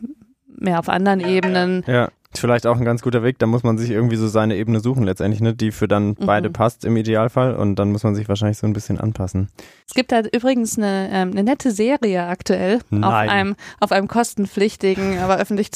[0.47, 1.83] mehr auf anderen Ebenen.
[1.87, 2.09] Ja.
[2.37, 3.39] Vielleicht auch ein ganz guter Weg.
[3.39, 5.55] Da muss man sich irgendwie so seine Ebene suchen letztendlich, ne?
[5.55, 8.73] die für dann beide passt im Idealfall und dann muss man sich wahrscheinlich so ein
[8.73, 9.51] bisschen anpassen.
[9.87, 13.29] Es gibt da übrigens eine, ähm, eine nette Serie aktuell auf Nein.
[13.29, 15.71] einem, auf einem kostenpflichtigen, aber öffentlich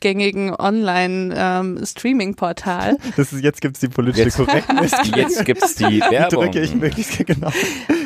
[0.00, 2.96] zugängigen Online-Streaming-Portal.
[3.16, 4.92] Das ist, jetzt gibt's die politische Jetzt- Korrektness.
[5.16, 6.44] Jetzt gibt's die Die Werbung.
[6.44, 7.50] drücke ich wirklich genau.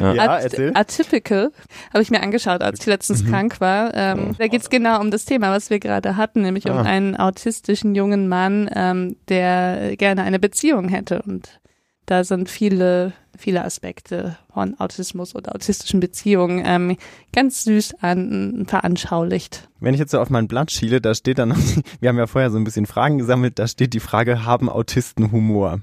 [0.00, 0.14] Ja.
[0.14, 0.58] Ja, At-.
[0.76, 1.50] Atypical
[1.92, 3.28] habe ich mir angeschaut, als ich letztens Mhm.
[3.30, 3.92] krank war.
[3.94, 6.82] Ähm, da geht's genau um das Thema, was wir gerade hatten, nämlich um Ah.
[6.82, 11.20] einen autistischen jungen Mann, ähm, der gerne eine Beziehung hätte.
[11.22, 11.60] Und
[12.12, 16.98] da sind viele, viele Aspekte von Autismus oder autistischen Beziehungen ähm,
[17.32, 19.70] ganz süß an, veranschaulicht.
[19.80, 21.56] Wenn ich jetzt so auf mein Blatt schiele, da steht dann noch,
[22.00, 25.32] wir haben ja vorher so ein bisschen Fragen gesammelt, da steht die Frage, haben Autisten
[25.32, 25.80] Humor?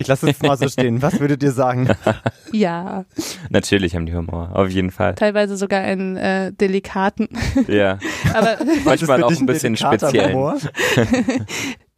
[0.00, 1.02] Ich lasse es mal so stehen.
[1.02, 1.88] Was würdet ihr sagen?
[2.52, 3.04] Ja,
[3.50, 5.16] Natürlich haben die Humor, auf jeden Fall.
[5.16, 7.28] teilweise sogar einen äh, delikaten,
[7.66, 7.98] Ja,
[8.32, 10.32] aber manchmal auch ein bisschen speziell.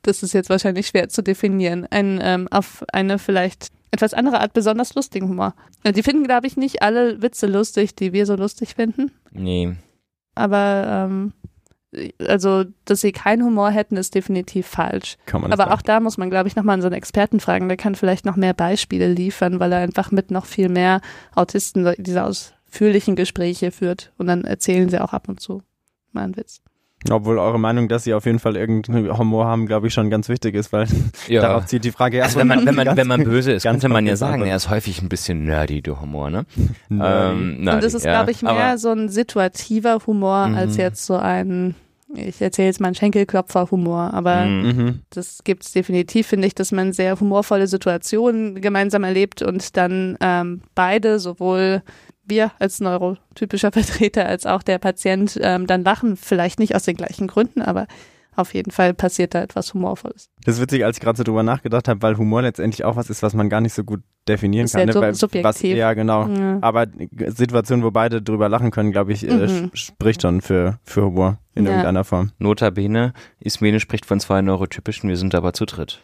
[0.03, 1.87] Das ist jetzt wahrscheinlich schwer zu definieren.
[1.91, 5.55] Ein, ähm, auf eine vielleicht etwas andere Art besonders lustigen Humor.
[5.85, 9.11] Die finden, glaube ich, nicht alle Witze lustig, die wir so lustig finden.
[9.33, 9.75] Nee,
[10.35, 11.33] Aber ähm,
[12.25, 15.17] also, dass sie keinen Humor hätten, ist definitiv falsch.
[15.27, 15.75] Kann man Aber sagen.
[15.75, 17.67] auch da muss man, glaube ich, nochmal an so einen Experten fragen.
[17.69, 21.01] Der kann vielleicht noch mehr Beispiele liefern, weil er einfach mit noch viel mehr
[21.35, 24.13] Autisten diese ausführlichen Gespräche führt.
[24.19, 25.63] Und dann erzählen sie auch ab und zu
[26.13, 26.63] mal einen Witz.
[27.09, 30.29] Obwohl eure Meinung, dass sie auf jeden Fall irgendeinen Humor haben, glaube ich, schon ganz
[30.29, 30.87] wichtig ist, weil
[31.29, 31.41] Ja.
[31.41, 33.89] darauf zieht die Frage Also wenn man, wenn man, ganz- wenn man böse ist, könnte
[33.89, 36.45] man ja sagen, er ist häufig ein bisschen nerdy, der Humor, ne?
[36.91, 37.31] Nerdy.
[37.33, 38.13] Ähm, und nerdy, es ist, ja.
[38.13, 40.55] glaube ich, mehr Aber- so ein situativer Humor Mhm.
[40.57, 41.75] als jetzt so ein,
[42.15, 44.13] ich erzähle jetzt mal einen Schenkelklopfer-Humor.
[44.13, 44.67] Aber Mhm.
[44.77, 45.01] Mhm.
[45.11, 50.19] das gibt es definitiv, finde ich, dass man sehr humorvolle Situationen gemeinsam erlebt und dann
[50.21, 51.83] ähm, beide, sowohl
[52.31, 56.17] wir als neurotypischer Vertreter als auch der Patient, ähm, dann lachen.
[56.17, 57.87] Vielleicht nicht aus den gleichen Gründen, aber
[58.37, 60.31] auf jeden Fall passiert da etwas Humorvolles.
[60.45, 63.11] Das ist witzig, als ich gerade so drüber nachgedacht habe, weil Humor letztendlich auch was
[63.11, 64.89] ist, was man gar nicht so gut definieren Ist kann.
[64.89, 65.01] ja ne?
[65.01, 65.45] Weil subjektiv.
[65.45, 66.27] Was, ja, genau.
[66.29, 66.59] Ja.
[66.63, 66.87] Aber
[67.27, 69.43] Situationen, wo beide drüber lachen können, glaube ich, äh, Mhm.
[69.75, 71.71] sch- spricht schon für, für Humor in Ja.
[71.73, 72.31] irgendeiner Form.
[72.39, 76.03] Notabene, Ismene spricht von zwei neurotypischen, wir sind aber zu dritt.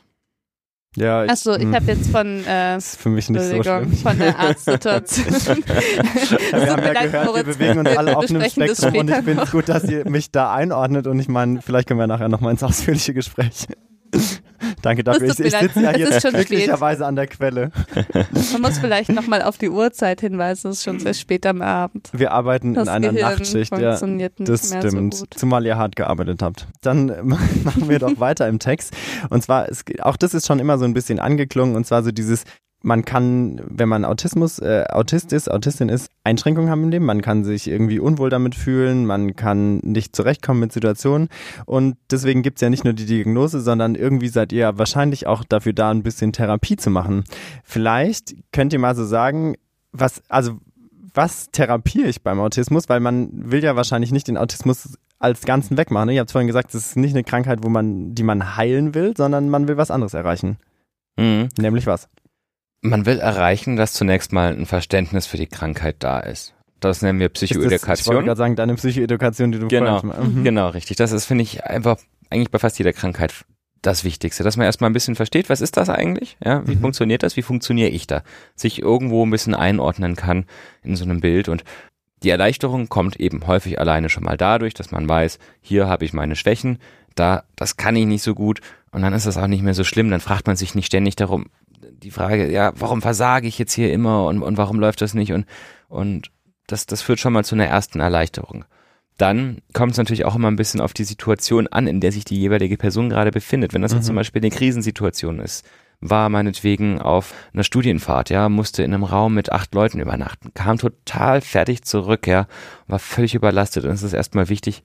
[0.96, 3.92] Ja, ich, Achso, ich habe jetzt von, äh, ist für mich nicht so schlimm.
[3.92, 5.26] von der Arztsituation.
[5.66, 7.44] Wir haben ja leid, gehört, wir Moritz.
[7.44, 10.54] bewegen uns alle auf einem Spektrum und ich finde es gut, dass ihr mich da
[10.54, 13.66] einordnet und ich meine, vielleicht können wir nachher nochmal ins ausführliche Gespräch.
[14.86, 15.30] Danke dafür.
[15.30, 16.46] Ich, ich sitze ja hier ist schon spät.
[16.46, 17.72] glücklicherweise an der Quelle.
[18.52, 22.08] Man muss vielleicht nochmal auf die Uhrzeit hinweisen, es ist schon sehr spät am Abend.
[22.12, 23.72] Wir arbeiten Das in einer Gehirn Nachtschicht.
[23.72, 26.68] Ja, funktioniert nicht Das stimmt, so zumal ihr hart gearbeitet habt.
[26.82, 28.94] Dann machen wir doch weiter im Text.
[29.28, 32.12] Und zwar, es, auch das ist schon immer so ein bisschen angeklungen, und zwar so
[32.12, 32.44] dieses,
[32.86, 37.04] man kann, wenn man Autismus, äh, Autist ist, Autistin ist, Einschränkungen haben im Leben.
[37.04, 41.28] Man kann sich irgendwie unwohl damit fühlen, man kann nicht zurechtkommen mit Situationen.
[41.64, 45.42] Und deswegen gibt's ja nicht nur die Diagnose, sondern irgendwie seid ihr ja wahrscheinlich auch
[45.42, 47.24] dafür da, ein bisschen Therapie zu machen.
[47.64, 49.56] Vielleicht könnt ihr mal so sagen,
[49.90, 50.60] was, also
[51.12, 52.88] was therapiere ich beim Autismus?
[52.88, 56.10] Weil man will ja wahrscheinlich nicht den Autismus als Ganzen wegmachen.
[56.10, 59.16] Ihr habt vorhin gesagt, es ist nicht eine Krankheit, wo man, die man heilen will,
[59.16, 60.58] sondern man will was anderes erreichen.
[61.16, 61.48] Mhm.
[61.58, 62.08] Nämlich was?
[62.88, 66.54] Man will erreichen, dass zunächst mal ein Verständnis für die Krankheit da ist.
[66.80, 68.14] Das nennen wir das, ich Psychoedukation.
[68.16, 70.02] wollte gerade sagen, deine Psychoedukation, die du Genau.
[70.02, 70.44] Mhm.
[70.44, 70.96] Genau, richtig.
[70.96, 71.96] Das ist, finde ich, einfach
[72.30, 73.34] eigentlich bei fast jeder Krankheit
[73.82, 76.36] das Wichtigste, dass man erstmal ein bisschen versteht, was ist das eigentlich?
[76.44, 76.80] Ja, wie Mhm.
[76.80, 77.36] funktioniert das?
[77.36, 78.22] Wie funktioniere ich da?
[78.56, 80.44] Sich irgendwo ein bisschen einordnen kann
[80.82, 81.62] in so einem Bild und
[82.22, 86.12] die Erleichterung kommt eben häufig alleine schon mal dadurch, dass man weiß, hier habe ich
[86.12, 86.78] meine Schwächen,
[87.14, 88.60] da, das kann ich nicht so gut
[88.90, 91.14] und dann ist das auch nicht mehr so schlimm, dann fragt man sich nicht ständig
[91.16, 91.46] darum,
[91.80, 95.32] die Frage, ja, warum versage ich jetzt hier immer und, und warum läuft das nicht
[95.32, 95.46] und,
[95.88, 96.30] und
[96.66, 98.64] das, das führt schon mal zu einer ersten Erleichterung.
[99.18, 102.24] Dann kommt es natürlich auch immer ein bisschen auf die Situation an, in der sich
[102.24, 103.72] die jeweilige Person gerade befindet.
[103.72, 104.06] Wenn das jetzt Mhm.
[104.08, 105.64] zum Beispiel eine Krisensituation ist,
[106.00, 110.76] war meinetwegen auf einer Studienfahrt, ja, musste in einem Raum mit acht Leuten übernachten, kam
[110.76, 112.46] total fertig zurück, ja,
[112.86, 113.84] war völlig überlastet.
[113.84, 114.82] Und es ist erstmal wichtig,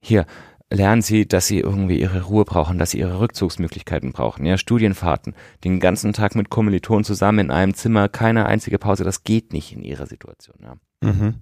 [0.00, 0.26] hier,
[0.72, 5.34] lernen Sie, dass Sie irgendwie Ihre Ruhe brauchen, dass Sie Ihre Rückzugsmöglichkeiten brauchen, ja, Studienfahrten,
[5.64, 9.72] den ganzen Tag mit Kommilitonen zusammen in einem Zimmer, keine einzige Pause, das geht nicht
[9.72, 10.76] in Ihrer Situation, ja.
[11.00, 11.34] Mhm.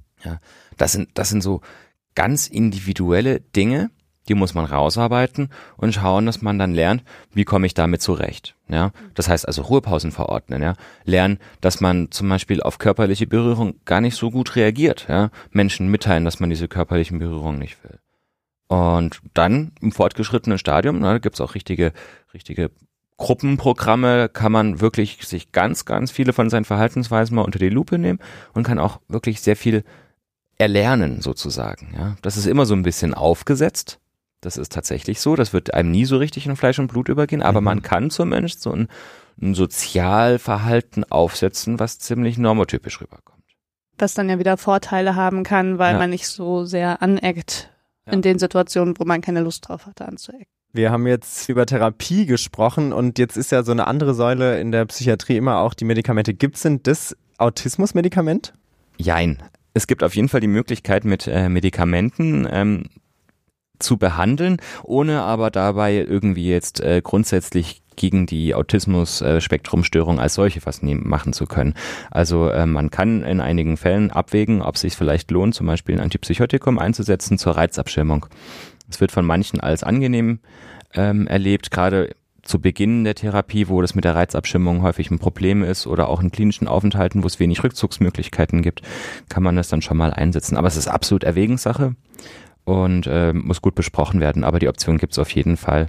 [0.76, 1.62] Das sind, das sind so
[2.14, 3.90] ganz individuelle Dinge,
[4.28, 8.54] die muss man rausarbeiten und schauen, dass man dann lernt, wie komme ich damit zurecht.
[8.68, 10.62] Ja, das heißt also Ruhepausen verordnen.
[10.62, 10.74] Ja,
[11.04, 15.06] lernen, dass man zum Beispiel auf körperliche Berührung gar nicht so gut reagiert.
[15.08, 17.98] Ja, Menschen mitteilen, dass man diese körperlichen Berührungen nicht will.
[18.70, 21.92] Und dann im fortgeschrittenen Stadium, na, da gibt's auch richtige,
[22.32, 22.70] richtige
[23.16, 27.98] Gruppenprogramme, kann man wirklich sich ganz, ganz viele von seinen Verhaltensweisen mal unter die Lupe
[27.98, 28.20] nehmen
[28.54, 29.82] und kann auch wirklich sehr viel
[30.56, 31.92] erlernen sozusagen.
[31.98, 33.98] Ja, das ist immer so ein bisschen aufgesetzt.
[34.40, 35.34] Das ist tatsächlich so.
[35.34, 37.42] Das wird einem nie so richtig in Fleisch und Blut übergehen.
[37.42, 37.64] Aber Mhm.
[37.64, 38.86] man kann zumindest so ein,
[39.42, 43.42] ein Sozialverhalten aufsetzen, was ziemlich normotypisch rüberkommt.
[43.98, 45.98] Was dann ja wieder Vorteile haben kann, weil Ja.
[45.98, 47.68] man nicht so sehr aneckt
[48.10, 48.14] Ja.
[48.16, 50.46] in den Situationen, wo man keine Lust drauf hatte anzuecken.
[50.72, 54.70] Wir haben jetzt über Therapie gesprochen und jetzt ist ja so eine andere Säule in
[54.70, 56.32] der Psychiatrie immer auch die Medikamente.
[56.32, 58.52] Gibt es denn das Autismusmedikament?
[58.96, 59.42] Jein.
[59.74, 62.84] Es gibt auf jeden Fall die Möglichkeit, mit äh, Medikamenten ähm,
[63.80, 70.80] zu behandeln, ohne aber dabei irgendwie jetzt äh, grundsätzlich gegen die Autismus-Spektrumstörung als solche was
[70.82, 71.74] machen zu können.
[72.10, 75.96] Also äh, man kann in einigen Fällen abwägen, ob es sich vielleicht lohnt, zum Beispiel
[75.96, 78.24] ein Antipsychotikum einzusetzen zur Reizabschirmung.
[78.88, 80.40] Es wird von manchen als angenehm
[80.94, 85.62] ähm, erlebt, gerade zu Beginn der Therapie, wo das mit der Reizabschirmung häufig ein Problem
[85.62, 88.80] ist oder auch in klinischen Aufenthalten, wo es wenig Rückzugsmöglichkeiten gibt,
[89.28, 90.56] kann man das dann schon mal einsetzen.
[90.56, 91.94] Aber es ist absolut Erwägenssache
[92.64, 94.42] und äh, muss gut besprochen werden.
[94.42, 95.88] Aber die Option gibt es auf jeden Fall.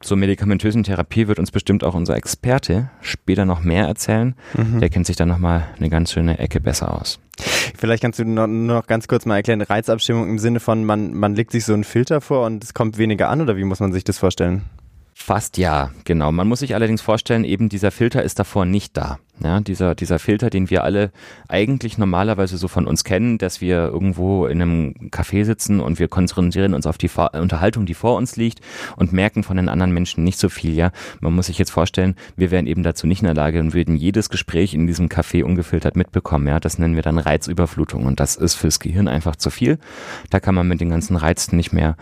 [0.00, 4.36] Zur medikamentösen Therapie wird uns bestimmt auch unser Experte später noch mehr erzählen.
[4.54, 4.78] Mhm.
[4.78, 7.18] Der kennt sich dann nochmal eine ganz schöne Ecke besser aus.
[7.76, 11.34] Vielleicht kannst du noch, noch ganz kurz mal erklären, Reizabstimmung im Sinne von, man, man
[11.34, 13.92] legt sich so einen Filter vor und es kommt weniger an oder wie muss man
[13.92, 14.62] sich das vorstellen?
[15.14, 16.30] Fast ja, genau.
[16.30, 19.18] Man muss sich allerdings vorstellen, eben dieser Filter ist davor nicht da.
[19.42, 21.12] Ja, dieser, dieser Filter, den wir alle
[21.48, 26.08] eigentlich normalerweise so von uns kennen, dass wir irgendwo in einem Café sitzen und wir
[26.08, 28.60] konzentrieren uns auf die Vor Unterhaltung, die vor uns liegt
[28.96, 30.74] und merken von den anderen Menschen nicht so viel.
[30.74, 33.74] Ja, man muss sich jetzt vorstellen, wir wären eben dazu nicht in der Lage und
[33.74, 36.48] würden jedes Gespräch in diesem Café ungefiltert mitbekommen.
[36.48, 39.78] Ja, das nennen wir dann Reizüberflutung und das ist fürs Gehirn einfach zu viel.
[40.30, 41.96] Da kann man mit den ganzen Reizen nicht mehr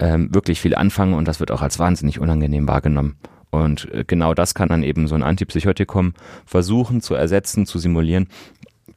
[0.00, 3.16] ähm, wirklich viel anfangen und das wird auch als wahnsinnig unangenehm wahrgenommen.
[3.50, 8.28] Und äh, genau das kann dann eben so ein Antipsychotikum versuchen zu ersetzen, zu simulieren.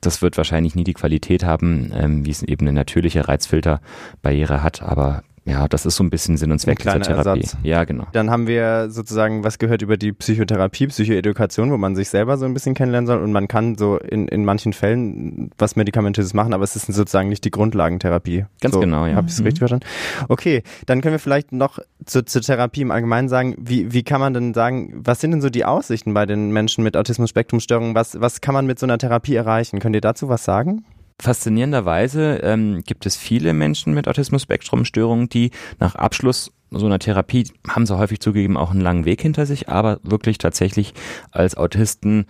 [0.01, 4.81] Das wird wahrscheinlich nie die Qualität haben, ähm, wie es eben eine natürliche Reizfilterbarriere hat,
[4.81, 7.41] aber ja, das ist so ein bisschen Sinn und Zweck dieser Therapie.
[7.41, 7.57] Ersatz.
[7.63, 8.05] Ja, genau.
[8.11, 12.45] Dann haben wir sozusagen was gehört über die Psychotherapie, Psychoedukation, wo man sich selber so
[12.45, 16.53] ein bisschen kennenlernen soll und man kann so in, in manchen Fällen was Medikamentöses machen,
[16.53, 18.45] aber es ist sozusagen nicht die Grundlagentherapie.
[18.61, 19.15] Ganz so, genau, ja.
[19.15, 19.45] Habe ich es mhm.
[19.45, 19.87] richtig verstanden?
[20.27, 24.21] Okay, dann können wir vielleicht noch zu, zur Therapie im Allgemeinen sagen, wie, wie kann
[24.21, 27.95] man denn sagen, was sind denn so die Aussichten bei den Menschen mit Autismus-Spektrum-Störungen?
[27.95, 29.79] Was, was kann man mit so einer Therapie erreichen?
[29.79, 30.85] Könnt ihr dazu was sagen?
[31.19, 37.85] Faszinierenderweise ähm, gibt es viele Menschen mit Autismus-Spektrum-Störungen, die nach Abschluss so einer Therapie haben
[37.85, 40.93] sie häufig zugegeben auch einen langen Weg hinter sich, aber wirklich tatsächlich
[41.31, 42.25] als Autisten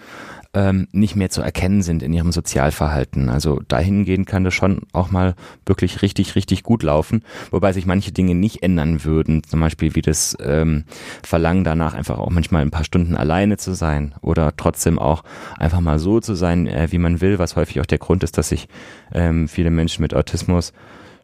[0.54, 3.30] ähm, nicht mehr zu erkennen sind in ihrem Sozialverhalten.
[3.30, 5.36] Also dahingehend kann das schon auch mal
[5.66, 10.02] wirklich richtig, richtig gut laufen, wobei sich manche Dinge nicht ändern würden, zum Beispiel wie
[10.02, 10.86] das ähm,
[11.24, 15.24] Verlangen danach einfach auch manchmal ein paar Stunden alleine zu sein oder trotzdem auch
[15.58, 18.38] einfach mal so zu sein, äh, wie man will, was häufig auch der Grund ist,
[18.38, 18.68] dass sich
[19.14, 20.74] ähm, viele Menschen mit Autismus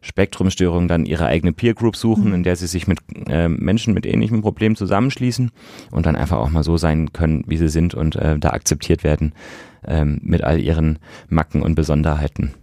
[0.00, 2.34] Spektrumstörungen dann ihre eigene Peer Group suchen, mhm.
[2.34, 5.50] in der sie sich mit äh, Menschen mit ähnlichem Problem zusammenschließen
[5.90, 9.04] und dann einfach auch mal so sein können, wie sie sind und äh, da akzeptiert
[9.04, 9.32] werden
[9.86, 12.54] ähm, mit all ihren Macken und Besonderheiten.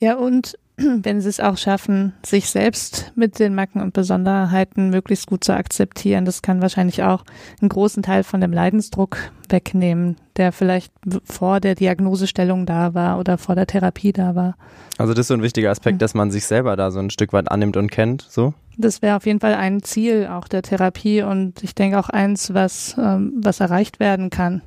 [0.00, 0.56] Ja, und
[1.02, 5.52] wenn sie es auch schaffen, sich selbst mit den Macken und Besonderheiten möglichst gut zu
[5.52, 7.24] akzeptieren, das kann wahrscheinlich auch
[7.60, 9.18] einen großen Teil von dem Leidensdruck
[9.48, 10.92] wegnehmen, der vielleicht
[11.24, 14.56] vor der Diagnosestellung da war oder vor der Therapie da war.
[14.98, 16.00] Also das ist so ein wichtiger Aspekt, mhm.
[16.00, 18.54] dass man sich selber da so ein Stück weit annimmt und kennt, so?
[18.76, 22.54] Das wäre auf jeden Fall ein Ziel auch der Therapie und ich denke auch eins,
[22.54, 24.62] was, ähm, was erreicht werden kann.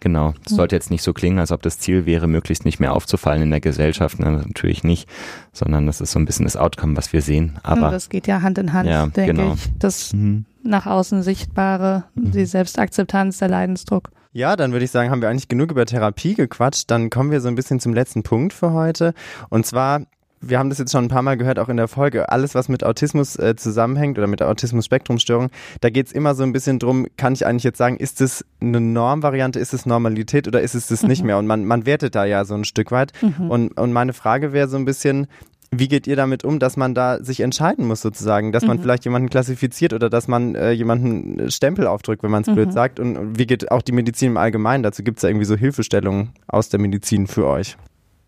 [0.00, 0.34] Genau.
[0.44, 3.42] Es sollte jetzt nicht so klingen, als ob das Ziel wäre, möglichst nicht mehr aufzufallen
[3.42, 4.18] in der Gesellschaft.
[4.18, 4.30] Ne?
[4.46, 5.08] Natürlich nicht,
[5.52, 7.58] sondern das ist so ein bisschen das Outcome, was wir sehen.
[7.62, 9.54] Aber das geht ja Hand in Hand, ja, denke genau.
[9.54, 9.68] ich.
[9.78, 10.44] Das mhm.
[10.62, 12.32] nach außen Sichtbare, mhm.
[12.32, 14.10] die Selbstakzeptanz, der Leidensdruck.
[14.32, 16.90] Ja, dann würde ich sagen, haben wir eigentlich genug über Therapie gequatscht.
[16.90, 19.14] Dann kommen wir so ein bisschen zum letzten Punkt für heute.
[19.48, 20.02] Und zwar
[20.48, 22.68] wir haben das jetzt schon ein paar Mal gehört, auch in der Folge, alles, was
[22.68, 26.78] mit Autismus äh, zusammenhängt oder mit der Autismus-Spektrum-Störung, da geht es immer so ein bisschen
[26.78, 30.74] drum, kann ich eigentlich jetzt sagen, ist es eine Normvariante, ist es Normalität oder ist
[30.74, 31.08] es das mhm.
[31.08, 31.38] nicht mehr?
[31.38, 33.12] Und man, man wertet da ja so ein Stück weit.
[33.22, 33.50] Mhm.
[33.50, 35.26] Und, und meine Frage wäre so ein bisschen,
[35.70, 38.82] wie geht ihr damit um, dass man da sich entscheiden muss sozusagen, dass man mhm.
[38.82, 42.54] vielleicht jemanden klassifiziert oder dass man äh, jemanden Stempel aufdrückt, wenn man es mhm.
[42.54, 43.00] blöd sagt?
[43.00, 44.82] Und, und, wie geht auch die Medizin im Allgemeinen?
[44.82, 47.76] Dazu gibt es ja irgendwie so Hilfestellungen aus der Medizin für euch.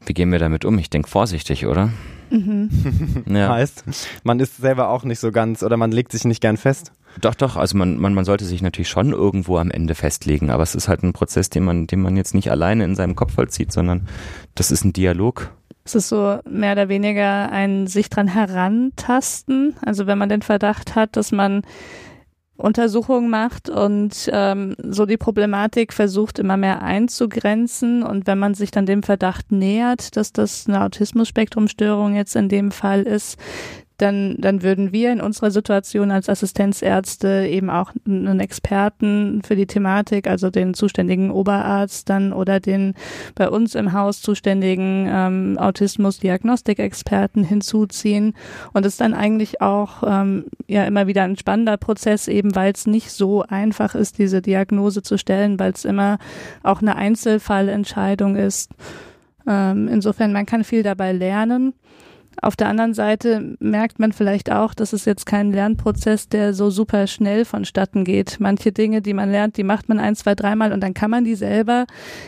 [0.08, 0.78] Wie gehen wir damit um?
[0.78, 1.90] Ich denke vorsichtig, oder?
[2.30, 2.70] Mhm.
[3.26, 3.50] ja.
[3.50, 3.84] Heißt,
[4.24, 6.92] man ist selber auch nicht so ganz oder man legt sich nicht gern fest.
[7.20, 10.62] Doch, doch, also man, man, man sollte sich natürlich schon irgendwo am Ende festlegen, aber
[10.62, 13.34] es ist halt ein Prozess, den man, den man jetzt nicht alleine in seinem Kopf
[13.34, 14.08] vollzieht, sondern
[14.54, 15.50] das ist ein Dialog.
[15.84, 19.74] Es ist so mehr oder weniger ein sich dran herantasten.
[19.84, 21.62] Also wenn man den Verdacht hat, dass man
[22.58, 28.02] Untersuchungen macht und ähm, so die Problematik versucht immer mehr einzugrenzen.
[28.02, 32.72] Und wenn man sich dann dem Verdacht nähert, dass das eine Autismus-Spektrum-Störung jetzt in dem
[32.72, 33.38] Fall ist,
[33.98, 39.66] dann, dann würden wir in unserer Situation als Assistenzärzte eben auch einen Experten für die
[39.66, 42.94] Thematik, also den zuständigen Oberarzt dann oder den
[43.34, 48.34] bei uns im Haus zuständigen ähm, Autismus-Diagnostikexperten hinzuziehen.
[48.72, 52.72] Und es ist dann eigentlich auch ähm, ja immer wieder ein spannender Prozess, eben weil
[52.72, 56.18] es nicht so einfach ist, diese Diagnose zu stellen, weil es immer
[56.62, 58.70] auch eine Einzelfallentscheidung ist.
[59.48, 61.74] Ähm, insofern, man kann viel dabei lernen.
[62.40, 66.70] Auf der anderen Seite merkt man vielleicht auch, dass es jetzt kein Lernprozess, der so
[66.70, 68.38] super schnell vonstatten geht.
[68.38, 71.24] Manche Dinge, die man lernt, die macht man ein, zwei, dreimal und dann kann man
[71.24, 71.86] die selber.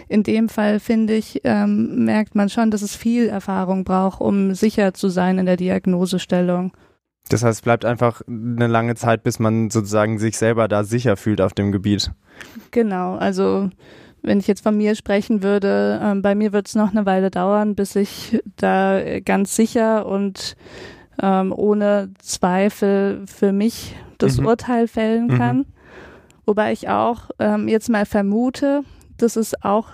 [0.09, 4.55] In dem Fall, finde ich, ähm, merkt man schon, dass es viel Erfahrung braucht, um
[4.55, 6.73] sicher zu sein in der Diagnosestellung.
[7.29, 11.17] Das heißt, es bleibt einfach eine lange Zeit, bis man sozusagen sich selber da sicher
[11.17, 12.11] fühlt auf dem Gebiet.
[12.73, 13.71] Genau, also
[14.23, 17.31] wenn ich jetzt von mir sprechen würde, ähm, bei mir wird es noch eine Weile
[17.31, 20.57] dauern, bis ich da ganz sicher und
[21.23, 24.47] ähm, ohne Zweifel für mich das mhm.
[24.47, 25.39] Urteil fällen mhm.
[25.39, 25.57] kann.
[25.59, 25.67] Mhm.
[26.47, 28.83] Wobei ich auch ähm, jetzt mal vermute,
[29.17, 29.89] dass es auch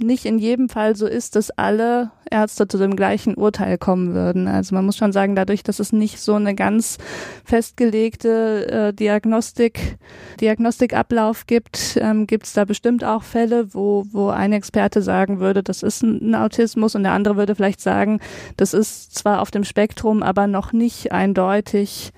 [0.00, 4.48] nicht in jedem Fall so ist, dass alle Ärzte zu dem gleichen Urteil kommen würden.
[4.48, 6.98] Also man muss schon sagen, dadurch, dass es nicht so eine ganz
[7.44, 9.98] festgelegte äh, Diagnostik,
[10.40, 15.62] Diagnostikablauf gibt, ähm, gibt es da bestimmt auch Fälle, wo, wo ein Experte sagen würde,
[15.62, 18.20] das ist ein, Autismus und der andere würde vielleicht sagen,
[18.56, 22.12] das ist zwar auf dem Spektrum, aber noch nicht eindeutig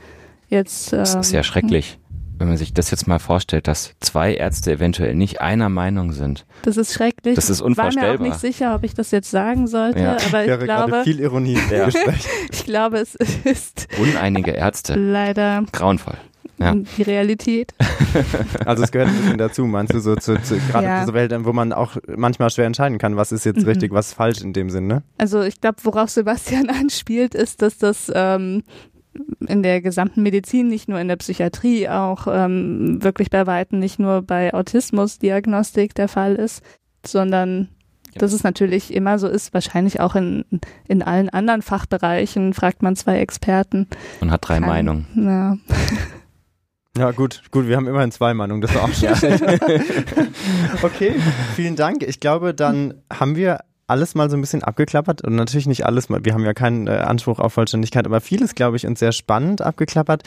[0.49, 0.93] jetzt.
[0.93, 2.00] Ähm, das ist ja ähm, schrecklich
[2.41, 6.47] wenn man sich das jetzt mal vorstellt, dass zwei Ärzte eventuell nicht einer Meinung sind.
[6.63, 7.35] Das ist schrecklich.
[7.35, 8.15] Das ist unvorstellbar.
[8.15, 10.17] Ich war mir auch nicht sicher, ob ich das jetzt sagen sollte, ja.
[10.27, 11.85] aber ich Wäre glaube, viel Ironie im ja.
[11.85, 12.27] Gespräch.
[12.51, 14.95] ich glaube, es ist uneinige Ärzte.
[14.95, 16.17] Leider grauenvoll.
[16.59, 16.75] Ja.
[16.75, 17.73] Die Realität.
[18.65, 21.07] Also es gehört ein bisschen dazu, meinst du, so zu, zu gerade ja.
[21.07, 23.69] so Welt, wo man auch manchmal schwer entscheiden kann, was ist jetzt mhm.
[23.69, 25.03] richtig, was falsch in dem Sinn, ne?
[25.17, 28.65] Also ich glaube, worauf Sebastian anspielt, ist, dass das ähm,
[29.47, 33.99] in der gesamten Medizin, nicht nur in der Psychiatrie, auch ähm, wirklich bei Weitem nicht
[33.99, 36.63] nur bei Autismusdiagnostik der Fall ist,
[37.05, 37.69] sondern
[38.13, 38.21] ja.
[38.21, 40.45] dass es natürlich immer so ist, wahrscheinlich auch in,
[40.87, 43.89] in allen anderen Fachbereichen, fragt man zwei Experten.
[44.21, 45.07] Und hat drei Kann, Meinungen.
[45.17, 45.57] Ja.
[46.99, 49.09] Ja, gut, gut, wir haben immerhin zwei Meinungen, das war auch schon
[50.83, 51.15] okay,
[51.55, 52.03] vielen Dank.
[52.03, 53.61] Ich glaube, dann haben wir
[53.91, 56.93] alles mal so ein bisschen abgeklappert und natürlich nicht alles, wir haben ja keinen äh,
[56.93, 60.23] Anspruch auf Vollständigkeit, aber vieles, glaube ich, uns sehr spannend abgeklappert.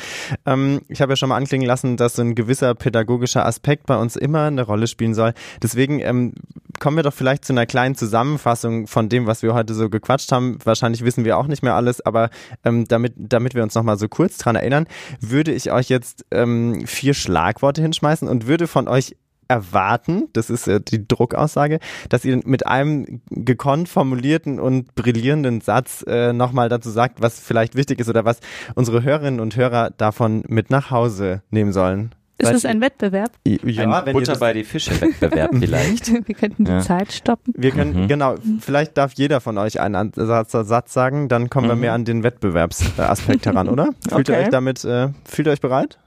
[0.45, 3.97] Ähm, ich habe ja schon mal anklingen lassen, dass so ein gewisser pädagogischer Aspekt bei
[3.97, 5.33] uns immer eine Rolle spielen soll.
[5.61, 6.33] Deswegen ähm,
[6.79, 10.31] kommen wir doch vielleicht zu einer kleinen Zusammenfassung von dem, was wir heute so gequatscht
[10.31, 10.57] haben.
[10.63, 12.29] Wahrscheinlich wissen wir auch nicht mehr alles, aber
[12.63, 14.87] ähm, damit, damit wir uns nochmal so kurz dran erinnern,
[15.19, 19.15] würde ich euch jetzt ähm, vier Schlagworte hinschmeißen und würde von euch
[19.47, 21.79] erwarten, das ist äh, die Druckaussage,
[22.09, 27.75] dass ihr mit einem gekonnt formulierten und brillierenden Satz äh, nochmal dazu sagt, was vielleicht
[27.75, 28.39] wichtig ist oder was
[28.75, 32.13] unsere Hörerinnen und Hörer davon mit nach Hause nehmen sollen.
[32.37, 33.31] Ist es ein Wettbewerb?
[33.45, 36.11] Ja, ein Butter bei die Fische Wettbewerb vielleicht.
[36.27, 36.79] wir könnten die ja.
[36.79, 37.53] Zeit stoppen.
[37.55, 38.07] Wir können, mhm.
[38.07, 41.71] genau, vielleicht darf jeder von euch einen Satz, Satz sagen, dann kommen mhm.
[41.71, 43.89] wir mehr an den Wettbewerbsaspekt heran, oder?
[44.09, 44.31] Fühlt okay.
[44.31, 45.99] ihr euch damit, äh, fühlt ihr euch bereit?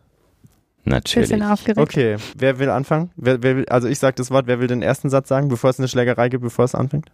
[0.87, 1.31] Natürlich.
[1.31, 1.81] Bisschen aufgeregt.
[1.81, 3.11] Okay, wer will anfangen?
[3.17, 5.69] Wer, wer will, also ich sage das Wort, wer will den ersten Satz sagen, bevor
[5.71, 7.11] es eine Schlägerei gibt, bevor es anfängt?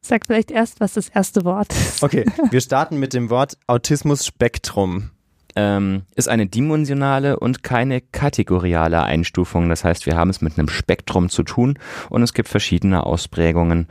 [0.00, 2.02] Sag vielleicht erst, was das erste Wort ist.
[2.02, 5.10] Okay, wir starten mit dem Wort Autismus-Spektrum.
[5.56, 9.68] Ähm, ist eine dimensionale und keine kategoriale Einstufung.
[9.68, 11.78] Das heißt, wir haben es mit einem Spektrum zu tun
[12.10, 13.86] und es gibt verschiedene Ausprägungen,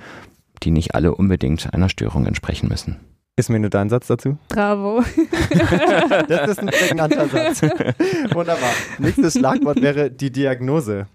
[0.63, 2.99] die nicht alle unbedingt einer Störung entsprechen müssen.
[3.35, 4.37] Ist mir nur dein Satz dazu?
[4.49, 5.01] Bravo.
[6.27, 7.61] das ist ein prägnanter Satz.
[8.31, 8.69] Wunderbar.
[8.99, 11.07] Nächstes Schlagwort wäre die Diagnose.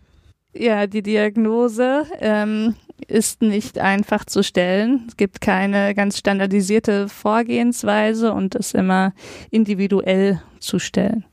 [0.53, 2.75] Ja, die Diagnose ähm,
[3.07, 5.05] ist nicht einfach zu stellen.
[5.07, 9.13] Es gibt keine ganz standardisierte Vorgehensweise und ist immer
[9.53, 11.25] individuell zu stellen.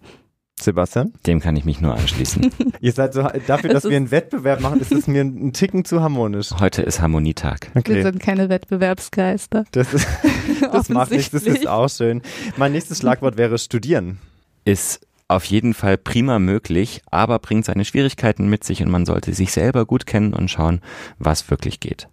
[0.60, 1.14] Sebastian?
[1.28, 2.50] Dem kann ich mich nur anschließen.
[2.80, 6.02] Ihr seid so, dafür, dass wir einen Wettbewerb machen, ist es mir ein Ticken zu
[6.02, 6.52] harmonisch.
[6.60, 7.72] Heute ist Harmonietag.
[7.76, 7.96] Okay.
[7.96, 9.66] Wir sind keine Wettbewerbsgeister.
[9.72, 10.08] Das, ist,
[10.72, 12.22] das macht nichts, das ist auch schön.
[12.58, 14.20] Mein nächstes Schlagwort wäre studieren.
[14.64, 19.34] Ist auf jeden Fall prima möglich, aber bringt seine Schwierigkeiten mit sich und man sollte
[19.34, 20.82] sich selber gut kennen und schauen,
[21.18, 22.08] was wirklich geht.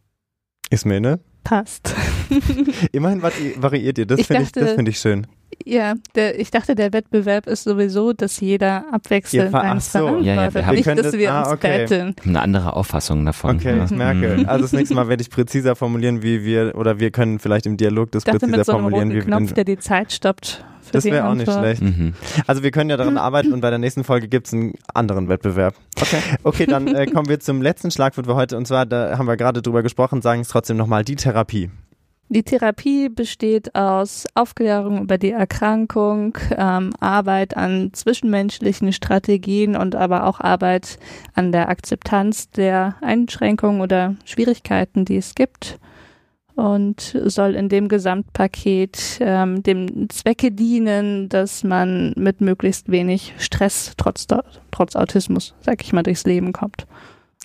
[0.70, 1.20] Ist mir, ne?
[1.44, 1.94] Passt.
[2.92, 5.26] Immerhin variiert ihr, das finde ich, find ich schön.
[5.64, 10.18] Ja, der, ich dachte, der Wettbewerb ist sowieso, dass jeder abwechselnd eins so.
[10.18, 11.78] ja, ja, wir haben, nicht, dass wir ah, uns okay.
[11.78, 12.14] betteln.
[12.24, 13.56] Eine andere Auffassung davon.
[13.56, 13.84] Okay, ja.
[13.84, 14.38] ich merke.
[14.38, 14.48] Mhm.
[14.48, 17.76] Also das nächste Mal werde ich präziser formulieren, wie wir, oder wir können vielleicht im
[17.76, 19.08] Dialog das dachte, präziser mit so einem formulieren.
[19.10, 20.64] Roten wie Knopf, in, der die Zeit stoppt.
[20.90, 21.82] Das wäre auch nicht schlecht.
[21.82, 22.14] Mhm.
[22.46, 25.28] Also wir können ja daran arbeiten und bei der nächsten Folge gibt es einen anderen
[25.28, 25.74] Wettbewerb.
[26.00, 26.18] Okay.
[26.42, 29.36] Okay, dann äh, kommen wir zum letzten Schlagwort für heute und zwar, da haben wir
[29.36, 31.70] gerade drüber gesprochen, sagen es trotzdem nochmal, die Therapie.
[32.34, 40.24] Die Therapie besteht aus Aufklärung über die Erkrankung, ähm, Arbeit an zwischenmenschlichen Strategien und aber
[40.24, 40.98] auch Arbeit
[41.34, 45.78] an der Akzeptanz der Einschränkungen oder Schwierigkeiten, die es gibt
[46.54, 53.92] und soll in dem Gesamtpaket ähm, dem Zwecke dienen, dass man mit möglichst wenig Stress
[53.98, 54.26] trotz,
[54.70, 56.86] trotz Autismus, sag ich mal, durchs Leben kommt.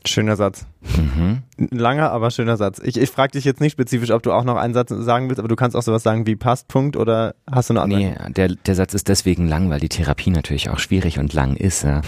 [0.05, 0.65] Schöner Satz.
[0.95, 1.43] Mhm.
[1.57, 2.79] Langer, aber schöner Satz.
[2.83, 5.39] Ich, ich frage dich jetzt nicht spezifisch, ob du auch noch einen Satz sagen willst,
[5.39, 7.99] aber du kannst auch sowas sagen wie passt, Punkt oder hast du eine andere?
[7.99, 11.55] Nee, der, der Satz ist deswegen lang, weil die Therapie natürlich auch schwierig und lang
[11.55, 11.83] ist.
[11.83, 12.01] Ja.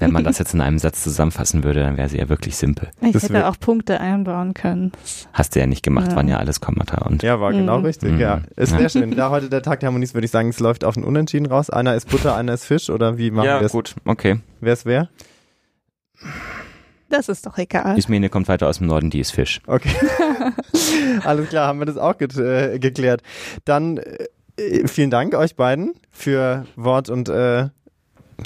[0.00, 2.90] Wenn man das jetzt in einem Satz zusammenfassen würde, dann wäre sie ja wirklich simpel.
[3.00, 4.92] Ich das hätte auch Punkte einbauen können.
[5.32, 6.16] Hast du ja nicht gemacht, ja.
[6.16, 7.06] waren ja alles Kommata.
[7.06, 7.84] Und ja, war genau mhm.
[7.84, 8.20] richtig, mhm.
[8.20, 8.40] ja.
[8.56, 8.78] Ist ja.
[8.78, 9.14] sehr schön.
[9.14, 11.70] Da heute der Tag der Harmonie würde ich sagen, es läuft auf ein Unentschieden raus.
[11.70, 13.62] Einer ist Butter, einer ist Fisch oder wie machen wir es?
[13.62, 14.40] Ja, gut, okay.
[14.60, 15.08] Wer ist wer?
[17.14, 17.96] Das ist doch egal.
[17.96, 19.60] Ismene kommt weiter aus dem Norden, die ist Fisch.
[19.68, 19.94] Okay.
[21.24, 23.22] Alles klar, haben wir das auch ge äh, geklärt.
[23.64, 27.68] Dann äh, vielen Dank euch beiden für Wort und äh,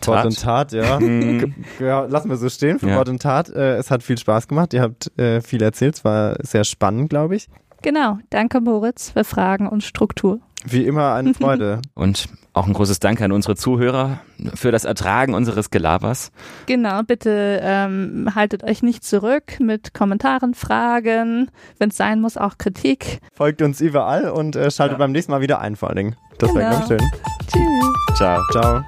[0.05, 1.01] Wort und Tat, ja.
[1.01, 1.55] Mhm.
[1.81, 2.05] ja.
[2.05, 2.97] Lassen wir so stehen für Ja.
[2.97, 3.49] Wort und Tat.
[3.49, 4.75] Äh, es hat viel Spaß gemacht.
[4.75, 5.95] Ihr habt äh, viel erzählt.
[5.95, 7.49] Es war sehr spannend, glaube ich.
[7.81, 8.19] Genau.
[8.29, 10.41] Danke, Moritz, für Fragen und Struktur.
[10.67, 11.81] Wie immer eine Freude.
[11.95, 14.19] Und auch ein großes Danke an unsere Zuhörer
[14.55, 16.33] für das Ertragen unseres Gelabers.
[16.67, 22.59] Genau, bitte ähm, haltet euch nicht zurück mit Kommentaren, Fragen, wenn es sein muss, auch
[22.59, 23.21] Kritik.
[23.35, 26.17] Folgt uns überall und äh, schaltet beim nächsten Mal wieder ein, vor allen Dingen.
[26.39, 26.77] Das wäre Genau.
[26.79, 27.11] ganz schön.
[27.53, 28.17] Tschüss.
[28.17, 28.43] Ciao.
[28.51, 28.83] Ciao.